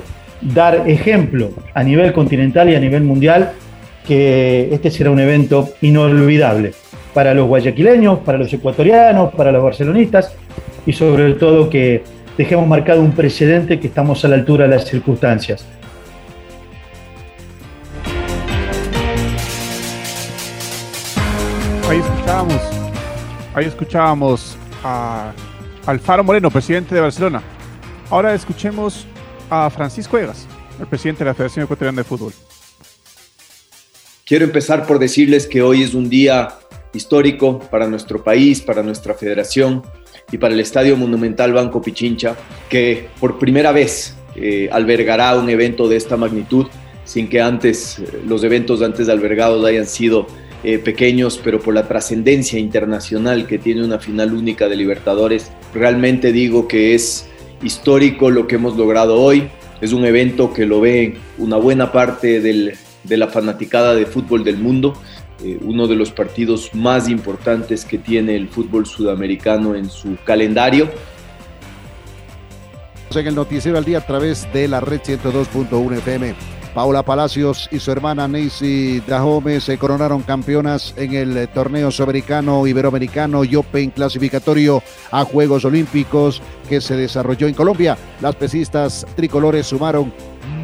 dar 0.42 0.82
ejemplo 0.86 1.50
a 1.72 1.82
nivel 1.82 2.12
continental 2.12 2.68
y 2.68 2.74
a 2.74 2.80
nivel 2.80 3.04
mundial 3.04 3.52
que 4.06 4.68
este 4.72 4.90
será 4.90 5.10
un 5.10 5.20
evento 5.20 5.70
inolvidable 5.80 6.72
para 7.14 7.34
los 7.34 7.46
guayaquileños, 7.46 8.18
para 8.20 8.38
los 8.38 8.52
ecuatorianos, 8.52 9.32
para 9.34 9.52
los 9.52 9.62
barcelonistas 9.62 10.34
y 10.84 10.92
sobre 10.92 11.34
todo 11.34 11.70
que 11.70 12.02
dejemos 12.36 12.66
marcado 12.66 13.00
un 13.00 13.12
precedente 13.12 13.78
que 13.78 13.88
estamos 13.88 14.24
a 14.24 14.28
la 14.28 14.36
altura 14.36 14.64
de 14.64 14.76
las 14.76 14.88
circunstancias. 14.88 15.64
Ahí 21.88 21.98
escuchábamos, 21.98 22.60
ahí 23.54 23.64
escuchábamos 23.66 24.56
a 24.82 25.32
Alfaro 25.86 26.24
Moreno, 26.24 26.50
presidente 26.50 26.94
de 26.94 27.00
Barcelona. 27.02 27.42
Ahora 28.08 28.34
escuchemos 28.34 29.06
a 29.50 29.68
Francisco 29.68 30.16
Egas, 30.16 30.46
el 30.80 30.86
presidente 30.86 31.24
de 31.24 31.30
la 31.30 31.34
Federación 31.34 31.64
Ecuatoriana 31.64 31.98
de 31.98 32.04
Fútbol. 32.04 32.32
Quiero 34.24 34.46
empezar 34.46 34.86
por 34.86 34.98
decirles 34.98 35.46
que 35.46 35.60
hoy 35.60 35.82
es 35.82 35.92
un 35.92 36.08
día 36.08 36.48
histórico 36.94 37.58
para 37.58 37.86
nuestro 37.86 38.22
país, 38.24 38.62
para 38.62 38.82
nuestra 38.82 39.12
federación 39.14 39.82
y 40.30 40.38
para 40.38 40.54
el 40.54 40.60
Estadio 40.60 40.96
Monumental 40.96 41.52
Banco 41.52 41.82
Pichincha, 41.82 42.36
que 42.68 43.08
por 43.20 43.38
primera 43.38 43.72
vez 43.72 44.16
eh, 44.34 44.68
albergará 44.72 45.36
un 45.36 45.48
evento 45.50 45.88
de 45.88 45.96
esta 45.96 46.16
magnitud, 46.16 46.66
sin 47.04 47.28
que 47.28 47.40
antes 47.40 47.98
eh, 47.98 48.20
los 48.26 48.42
eventos 48.44 48.80
antes 48.82 49.08
albergados 49.08 49.64
hayan 49.64 49.86
sido 49.86 50.26
eh, 50.64 50.78
pequeños, 50.78 51.40
pero 51.42 51.60
por 51.60 51.74
la 51.74 51.86
trascendencia 51.88 52.58
internacional 52.58 53.46
que 53.46 53.58
tiene 53.58 53.84
una 53.84 53.98
final 53.98 54.32
única 54.32 54.68
de 54.68 54.76
Libertadores, 54.76 55.50
realmente 55.74 56.32
digo 56.32 56.68
que 56.68 56.94
es 56.94 57.28
histórico 57.62 58.30
lo 58.30 58.46
que 58.46 58.54
hemos 58.54 58.76
logrado 58.76 59.20
hoy. 59.20 59.48
Es 59.80 59.92
un 59.92 60.04
evento 60.04 60.52
que 60.52 60.64
lo 60.64 60.80
ve 60.80 61.16
una 61.38 61.56
buena 61.56 61.90
parte 61.90 62.40
de 62.40 63.16
la 63.16 63.26
fanaticada 63.26 63.94
de 63.96 64.06
fútbol 64.06 64.44
del 64.44 64.56
mundo 64.56 64.94
eh, 65.44 65.58
uno 65.62 65.86
de 65.86 65.96
los 65.96 66.10
partidos 66.10 66.74
más 66.74 67.08
importantes 67.08 67.84
que 67.84 67.98
tiene 67.98 68.36
el 68.36 68.48
fútbol 68.48 68.86
sudamericano 68.86 69.74
en 69.74 69.90
su 69.90 70.16
calendario. 70.24 70.88
En 73.14 73.26
el 73.26 73.34
noticiero 73.34 73.76
al 73.76 73.84
día 73.84 73.98
a 73.98 74.06
través 74.06 74.50
de 74.54 74.68
la 74.68 74.80
red 74.80 75.00
102.1 75.00 75.98
FM. 75.98 76.34
Paula 76.74 77.02
Palacios 77.02 77.68
y 77.70 77.78
su 77.78 77.92
hermana 77.92 78.26
Neisy 78.26 79.00
Dajome 79.06 79.60
se 79.60 79.76
coronaron 79.76 80.22
campeonas 80.22 80.94
en 80.96 81.12
el 81.12 81.48
torneo 81.48 81.90
sudamericano, 81.90 82.66
iberoamericano 82.66 83.44
y 83.44 83.56
Open 83.56 83.90
clasificatorio 83.90 84.82
a 85.10 85.24
Juegos 85.24 85.66
Olímpicos 85.66 86.40
que 86.70 86.80
se 86.80 86.96
desarrolló 86.96 87.46
en 87.46 87.54
Colombia. 87.54 87.98
Las 88.22 88.36
pesistas 88.36 89.06
tricolores 89.14 89.66
sumaron 89.66 90.10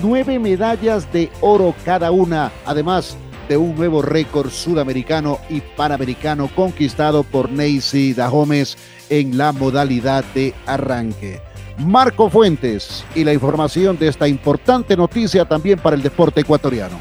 nueve 0.03 0.39
medallas 0.39 1.13
de 1.13 1.31
oro 1.43 1.75
cada 1.85 2.11
una. 2.11 2.51
Además, 2.65 3.19
de 3.49 3.57
un 3.57 3.75
nuevo 3.75 4.03
récord 4.03 4.51
sudamericano 4.51 5.39
y 5.49 5.61
panamericano 5.61 6.49
conquistado 6.55 7.23
por 7.25 7.51
Neisy 7.51 8.13
Dahomes 8.13 8.77
en 9.09 9.39
la 9.39 9.53
modalidad 9.53 10.25
de 10.35 10.55
arranque. 10.67 11.41
Marco 11.79 12.29
Fuentes 12.29 13.05
y 13.15 13.25
la 13.25 13.33
información 13.33 13.99
de 13.99 14.09
esta 14.09 14.29
importante 14.29 14.97
noticia 14.97 15.45
también 15.45 15.79
para 15.79 15.97
el 15.97 16.03
deporte 16.03 16.41
ecuatoriano. 16.41 16.99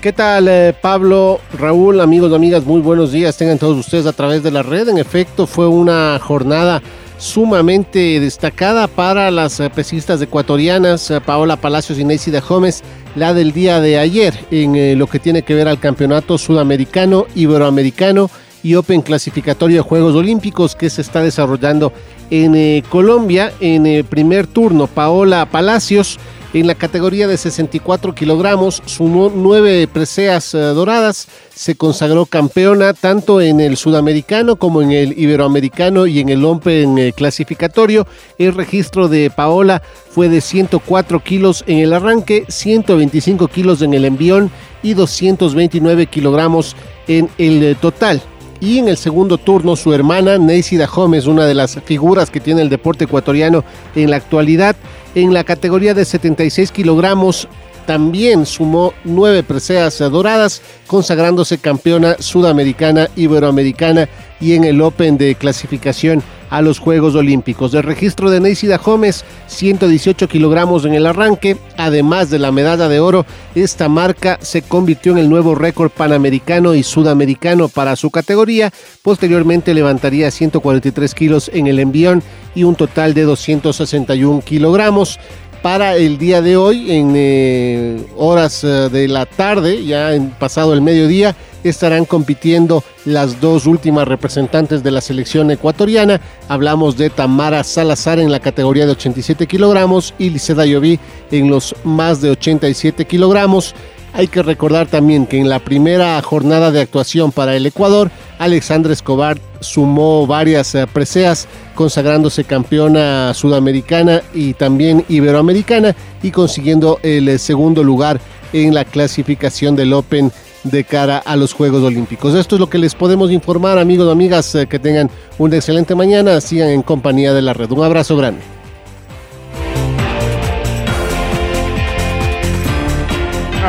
¿Qué 0.00 0.12
tal, 0.12 0.46
eh, 0.48 0.74
Pablo, 0.80 1.40
Raúl, 1.58 2.00
amigos 2.00 2.30
y 2.30 2.34
amigas? 2.34 2.64
Muy 2.64 2.80
buenos 2.80 3.12
días. 3.12 3.36
Tengan 3.36 3.58
todos 3.58 3.78
ustedes 3.78 4.06
a 4.06 4.12
través 4.12 4.42
de 4.42 4.50
la 4.50 4.62
red. 4.62 4.88
En 4.88 4.98
efecto, 4.98 5.46
fue 5.46 5.66
una 5.66 6.18
jornada 6.20 6.82
sumamente 7.18 8.20
destacada 8.20 8.88
para 8.88 9.30
las 9.30 9.60
eh, 9.60 9.70
pesistas 9.70 10.20
ecuatorianas, 10.20 11.10
eh, 11.10 11.20
Paola 11.20 11.56
Palacios 11.56 11.98
y 11.98 12.04
Neisy 12.04 12.30
de 12.30 12.40
Gómez, 12.40 12.82
la 13.14 13.34
del 13.34 13.52
día 13.52 13.80
de 13.80 13.98
ayer 13.98 14.34
en 14.50 14.76
eh, 14.76 14.96
lo 14.96 15.06
que 15.06 15.18
tiene 15.18 15.42
que 15.42 15.54
ver 15.54 15.68
al 15.68 15.80
campeonato 15.80 16.38
sudamericano, 16.38 17.26
iberoamericano 17.34 18.30
y 18.62 18.74
Open 18.74 19.00
clasificatorio 19.00 19.78
de 19.78 19.88
Juegos 19.88 20.14
Olímpicos 20.14 20.74
que 20.74 20.90
se 20.90 21.00
está 21.00 21.22
desarrollando 21.22 21.92
en 22.30 22.82
Colombia. 22.82 23.52
En 23.60 23.86
el 23.86 24.04
primer 24.04 24.48
turno, 24.48 24.88
Paola 24.88 25.46
Palacios 25.46 26.18
en 26.60 26.66
la 26.66 26.74
categoría 26.74 27.28
de 27.28 27.36
64 27.36 28.14
kilogramos 28.14 28.82
sumó 28.86 29.30
nueve 29.34 29.86
preseas 29.92 30.54
eh, 30.54 30.58
doradas, 30.58 31.28
se 31.54 31.74
consagró 31.74 32.24
campeona 32.24 32.94
tanto 32.94 33.42
en 33.42 33.60
el 33.60 33.76
sudamericano 33.76 34.56
como 34.56 34.80
en 34.80 34.92
el 34.92 35.18
iberoamericano 35.18 36.06
y 36.06 36.20
en 36.20 36.30
el 36.30 36.44
Open 36.44 36.96
eh, 36.96 37.12
clasificatorio. 37.12 38.06
El 38.38 38.54
registro 38.54 39.08
de 39.08 39.28
Paola 39.28 39.82
fue 40.10 40.30
de 40.30 40.40
104 40.40 41.20
kilos 41.20 41.62
en 41.66 41.78
el 41.78 41.92
arranque, 41.92 42.46
125 42.48 43.48
kilos 43.48 43.82
en 43.82 43.92
el 43.92 44.06
envión 44.06 44.50
y 44.82 44.94
229 44.94 46.06
kilogramos 46.06 46.74
en 47.06 47.28
el 47.36 47.62
eh, 47.62 47.74
total. 47.78 48.22
Y 48.60 48.78
en 48.78 48.88
el 48.88 48.96
segundo 48.96 49.36
turno, 49.36 49.76
su 49.76 49.92
hermana 49.92 50.38
Neisida 50.38 50.86
Gómez, 50.86 51.26
una 51.26 51.44
de 51.44 51.54
las 51.54 51.78
figuras 51.84 52.30
que 52.30 52.40
tiene 52.40 52.62
el 52.62 52.70
deporte 52.70 53.04
ecuatoriano 53.04 53.64
en 53.94 54.10
la 54.10 54.16
actualidad, 54.16 54.76
en 55.16 55.32
la 55.32 55.44
categoría 55.44 55.94
de 55.94 56.04
76 56.04 56.70
kilogramos 56.70 57.48
también 57.86 58.44
sumó 58.44 58.92
nueve 59.04 59.42
preseas 59.42 59.98
doradas, 59.98 60.60
consagrándose 60.86 61.56
campeona 61.56 62.16
sudamericana, 62.18 63.08
iberoamericana 63.16 64.10
y 64.40 64.52
en 64.52 64.64
el 64.64 64.82
Open 64.82 65.16
de 65.16 65.34
clasificación 65.34 66.22
a 66.50 66.62
los 66.62 66.78
Juegos 66.78 67.14
Olímpicos. 67.14 67.74
El 67.74 67.82
registro 67.82 68.30
de 68.30 68.40
Neisida 68.40 68.78
Gómez, 68.78 69.24
118 69.46 70.28
kilogramos 70.28 70.84
en 70.84 70.94
el 70.94 71.06
arranque, 71.06 71.56
además 71.76 72.30
de 72.30 72.38
la 72.38 72.52
medalla 72.52 72.88
de 72.88 73.00
oro, 73.00 73.26
esta 73.54 73.88
marca 73.88 74.38
se 74.40 74.62
convirtió 74.62 75.12
en 75.12 75.18
el 75.18 75.28
nuevo 75.28 75.54
récord 75.54 75.90
panamericano 75.90 76.74
y 76.74 76.82
sudamericano 76.82 77.68
para 77.68 77.96
su 77.96 78.10
categoría. 78.10 78.72
Posteriormente 79.02 79.74
levantaría 79.74 80.30
143 80.30 81.14
kilos 81.14 81.50
en 81.52 81.66
el 81.66 81.78
envión 81.78 82.22
y 82.54 82.64
un 82.64 82.74
total 82.74 83.14
de 83.14 83.22
261 83.22 84.40
kilogramos 84.42 85.18
para 85.62 85.96
el 85.96 86.16
día 86.16 86.42
de 86.42 86.56
hoy, 86.56 86.92
en 86.92 87.12
eh, 87.16 88.06
horas 88.16 88.62
eh, 88.62 88.88
de 88.88 89.08
la 89.08 89.26
tarde, 89.26 89.84
ya 89.84 90.14
en 90.14 90.30
pasado 90.30 90.72
el 90.72 90.80
mediodía, 90.80 91.34
estarán 91.68 92.04
compitiendo 92.04 92.82
las 93.04 93.40
dos 93.40 93.66
últimas 93.66 94.08
representantes 94.08 94.82
de 94.82 94.90
la 94.90 95.00
selección 95.00 95.50
ecuatoriana. 95.50 96.20
Hablamos 96.48 96.96
de 96.96 97.10
Tamara 97.10 97.64
Salazar 97.64 98.18
en 98.18 98.32
la 98.32 98.40
categoría 98.40 98.86
de 98.86 98.92
87 98.92 99.46
kilogramos 99.46 100.14
y 100.18 100.30
Liceda 100.30 100.66
Lloví 100.66 100.98
en 101.30 101.50
los 101.50 101.74
más 101.84 102.20
de 102.20 102.30
87 102.30 103.04
kilogramos. 103.04 103.74
Hay 104.16 104.28
que 104.28 104.42
recordar 104.42 104.86
también 104.86 105.26
que 105.26 105.38
en 105.38 105.50
la 105.50 105.58
primera 105.58 106.20
jornada 106.22 106.70
de 106.70 106.80
actuación 106.80 107.32
para 107.32 107.54
el 107.54 107.66
Ecuador, 107.66 108.10
Alexandra 108.38 108.94
Escobar 108.94 109.38
sumó 109.60 110.26
varias 110.26 110.74
eh, 110.74 110.86
preseas, 110.90 111.46
consagrándose 111.74 112.44
campeona 112.44 113.34
sudamericana 113.34 114.22
y 114.32 114.54
también 114.54 115.04
iberoamericana 115.10 115.94
y 116.22 116.30
consiguiendo 116.30 116.98
el 117.02 117.28
eh, 117.28 117.38
segundo 117.38 117.82
lugar 117.84 118.18
en 118.54 118.74
la 118.74 118.86
clasificación 118.86 119.76
del 119.76 119.92
Open 119.92 120.32
de 120.70 120.84
cara 120.84 121.18
a 121.18 121.36
los 121.36 121.52
Juegos 121.52 121.82
Olímpicos. 121.82 122.34
Esto 122.34 122.56
es 122.56 122.60
lo 122.60 122.68
que 122.68 122.78
les 122.78 122.94
podemos 122.94 123.30
informar, 123.30 123.78
amigos 123.78 124.08
y 124.08 124.10
amigas, 124.10 124.54
eh, 124.54 124.66
que 124.66 124.78
tengan 124.78 125.10
una 125.38 125.56
excelente 125.56 125.94
mañana, 125.94 126.40
sigan 126.40 126.68
en 126.68 126.82
compañía 126.82 127.32
de 127.32 127.42
la 127.42 127.52
red. 127.52 127.70
Un 127.70 127.84
abrazo 127.84 128.16
grande. 128.16 128.40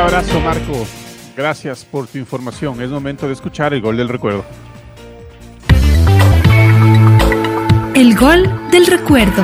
abrazo, 0.07 0.39
Marco. 0.39 0.87
Gracias 1.35 1.83
por 1.83 2.07
tu 2.07 2.17
información. 2.17 2.81
Es 2.81 2.89
momento 2.89 3.27
de 3.27 3.33
escuchar 3.33 3.73
el 3.73 3.81
gol 3.81 3.97
del 3.97 4.09
recuerdo. 4.09 4.45
El 7.93 8.15
gol 8.15 8.69
del 8.71 8.85
recuerdo. 8.87 9.43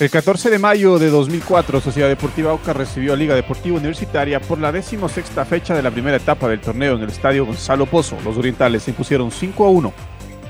El 0.00 0.10
14 0.10 0.50
de 0.50 0.60
mayo 0.60 0.96
de 1.00 1.10
2004, 1.10 1.80
Sociedad 1.80 2.08
Deportiva 2.08 2.52
Aucas 2.52 2.76
recibió 2.76 3.14
a 3.14 3.16
Liga 3.16 3.34
Deportiva 3.34 3.78
Universitaria 3.78 4.38
por 4.38 4.60
la 4.60 4.70
decimosexta 4.70 5.44
fecha 5.44 5.74
de 5.74 5.82
la 5.82 5.90
primera 5.90 6.16
etapa 6.16 6.46
del 6.46 6.60
torneo 6.60 6.94
en 6.94 7.02
el 7.02 7.08
estadio 7.08 7.44
Gonzalo 7.44 7.84
Pozo. 7.84 8.16
Los 8.24 8.38
orientales 8.38 8.84
se 8.84 8.92
impusieron 8.92 9.32
5 9.32 9.66
a 9.66 9.70
1. 9.70 9.92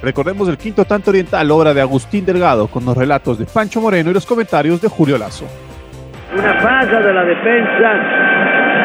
Recordemos 0.03 0.51
el 0.51 0.59
quinto 0.59 0.85
tanto 0.85 1.09
oriental, 1.09 1.51
obra 1.51 1.73
de 1.73 1.81
Agustín 1.81 2.27
Delgado, 2.27 2.67
con 2.67 2.85
los 2.85 2.95
relatos 2.95 3.39
de 3.39 3.47
Pancho 3.47 3.81
Moreno 3.81 4.11
y 4.11 4.13
los 4.13 4.27
comentarios 4.27 4.83
de 4.83 4.89
Julio 4.89 5.17
Lazo. 5.17 5.47
Una 6.35 6.61
falla 6.61 7.01
de 7.01 7.15
la 7.15 7.25
defensa 7.25 7.91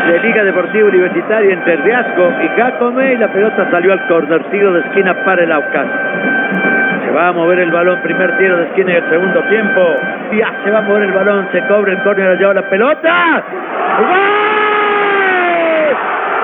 de 0.08 0.20
Liga 0.22 0.46
Deportiva 0.46 0.88
Universitaria 0.88 1.56
entre 1.56 1.76
Riasco 1.76 2.24
y 2.42 2.48
Jacome 2.58 3.16
y 3.16 3.18
la 3.18 3.34
pelota 3.34 3.70
salió 3.70 3.92
al 3.92 4.08
córner, 4.08 4.50
tiro 4.50 4.72
de 4.72 4.80
esquina 4.80 5.14
para 5.26 5.44
el 5.44 5.52
Aucas. 5.52 6.43
Va 7.16 7.28
a 7.28 7.32
mover 7.32 7.60
el 7.60 7.72
balón, 7.72 8.02
primer 8.02 8.38
tiro 8.38 8.58
de 8.58 8.64
esquina 8.66 8.92
en 8.92 9.04
el 9.04 9.10
segundo 9.10 9.42
tiempo. 9.44 9.82
Ya 10.32 10.52
se 10.64 10.72
va 10.72 10.80
a 10.80 10.82
mover 10.82 11.04
el 11.04 11.12
balón, 11.12 11.48
se 11.52 11.62
cobra 11.68 11.94
el 11.94 12.02
córner, 12.02 12.30
allá 12.30 12.54
la 12.56 12.70
pelota. 12.70 13.44
¡Gol! 14.00 14.10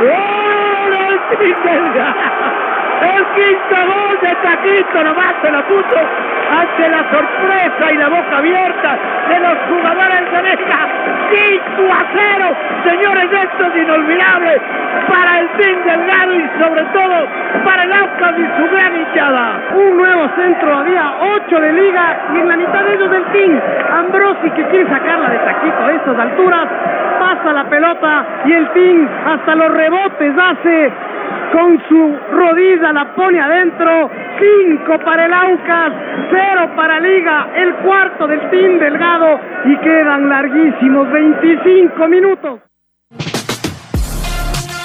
¡Gol! 0.05 0.29
El 3.01 3.25
quinto 3.35 3.75
gol 3.87 4.19
de 4.21 4.35
Taquito, 4.43 5.03
nomás 5.03 5.33
se 5.41 5.51
lo 5.51 5.63
puso 5.65 5.99
ante 6.49 6.89
la 6.89 7.03
sorpresa 7.11 7.91
y 7.91 7.97
la 7.97 8.09
boca 8.09 8.37
abierta 8.37 8.97
de 9.29 9.39
los 9.39 9.57
jugadores 9.69 10.31
de 10.31 10.41
Neca. 10.41 10.79
5 11.31 11.93
a 11.93 12.05
0, 12.11 12.55
señores, 12.85 13.25
esto 13.31 13.65
es 13.65 13.83
inolvidable 13.83 14.61
para 15.07 15.39
el 15.39 15.47
Team 15.57 15.77
Delgado 15.85 16.33
y 16.33 16.49
sobre 16.59 16.83
todo 16.85 17.27
para 17.63 17.83
el 17.83 17.93
Aucas 17.93 18.33
y 18.37 18.45
su 18.57 18.69
gran 18.71 18.95
hinchada. 18.95 19.59
Un 19.75 19.97
nuevo 19.97 20.27
centro, 20.35 20.75
había 20.75 21.13
8 21.19 21.59
de 21.59 21.73
liga 21.73 22.17
y 22.33 22.39
en 22.39 22.47
la 22.47 22.57
mitad 22.57 22.83
de 22.83 22.95
ellos 22.95 23.11
del 23.11 23.23
Team. 23.25 23.61
Ambrosi 23.93 24.49
que 24.51 24.63
quiere 24.65 24.89
sacarla 24.89 25.29
de 25.29 25.37
Taquito 25.37 25.85
a 25.85 25.91
estas 25.91 26.19
alturas, 26.19 26.67
pasa 27.19 27.53
la 27.53 27.63
pelota 27.65 28.25
y 28.45 28.53
el 28.53 28.67
Team 28.69 29.07
hasta 29.27 29.55
los 29.55 29.71
rebotes 29.71 30.33
hace 30.37 30.91
con 31.51 31.81
su 31.87 32.17
rodilla 32.31 32.93
la 32.93 33.15
pone 33.15 33.39
adentro. 33.39 34.09
5 34.39 34.99
para 35.03 35.25
el 35.25 35.33
Aucas, 35.33 35.93
0 36.31 36.71
para 36.75 36.99
Liga, 36.99 37.51
el 37.55 37.75
cuarto 37.83 38.27
del 38.27 38.39
Team 38.49 38.79
Delgado 38.79 39.39
y 39.65 39.77
quedan 39.77 40.29
larguísimos 40.29 41.11
25 41.11 42.07
minutos. 42.07 42.59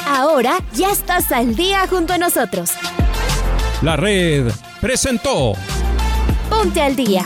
Ahora 0.09 0.53
ya 0.72 0.90
estás 0.90 1.33
al 1.33 1.55
día 1.55 1.87
junto 1.88 2.14
a 2.14 2.18
nosotros. 2.18 2.77
La 3.83 3.96
red 3.96 4.46
presentó 4.81 5.53
Ponte 6.48 6.81
al 6.81 6.96
día. 6.96 7.22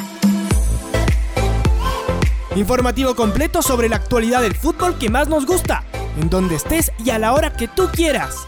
Informativo 2.57 3.15
completo 3.15 3.63
sobre 3.63 3.89
la 3.89 3.97
actualidad 3.97 4.43
del 4.43 4.55
fútbol 4.55 4.99
que 4.99 5.11
más 5.11 5.29
nos 5.29 5.47
gusta, 5.47 5.85
en 6.21 6.29
donde 6.29 6.57
estés 6.57 6.91
y 7.05 7.11
a 7.11 7.19
la 7.19 7.33
hora 7.33 7.53
que 7.53 7.69
tú 7.69 7.89
quieras. 7.93 8.48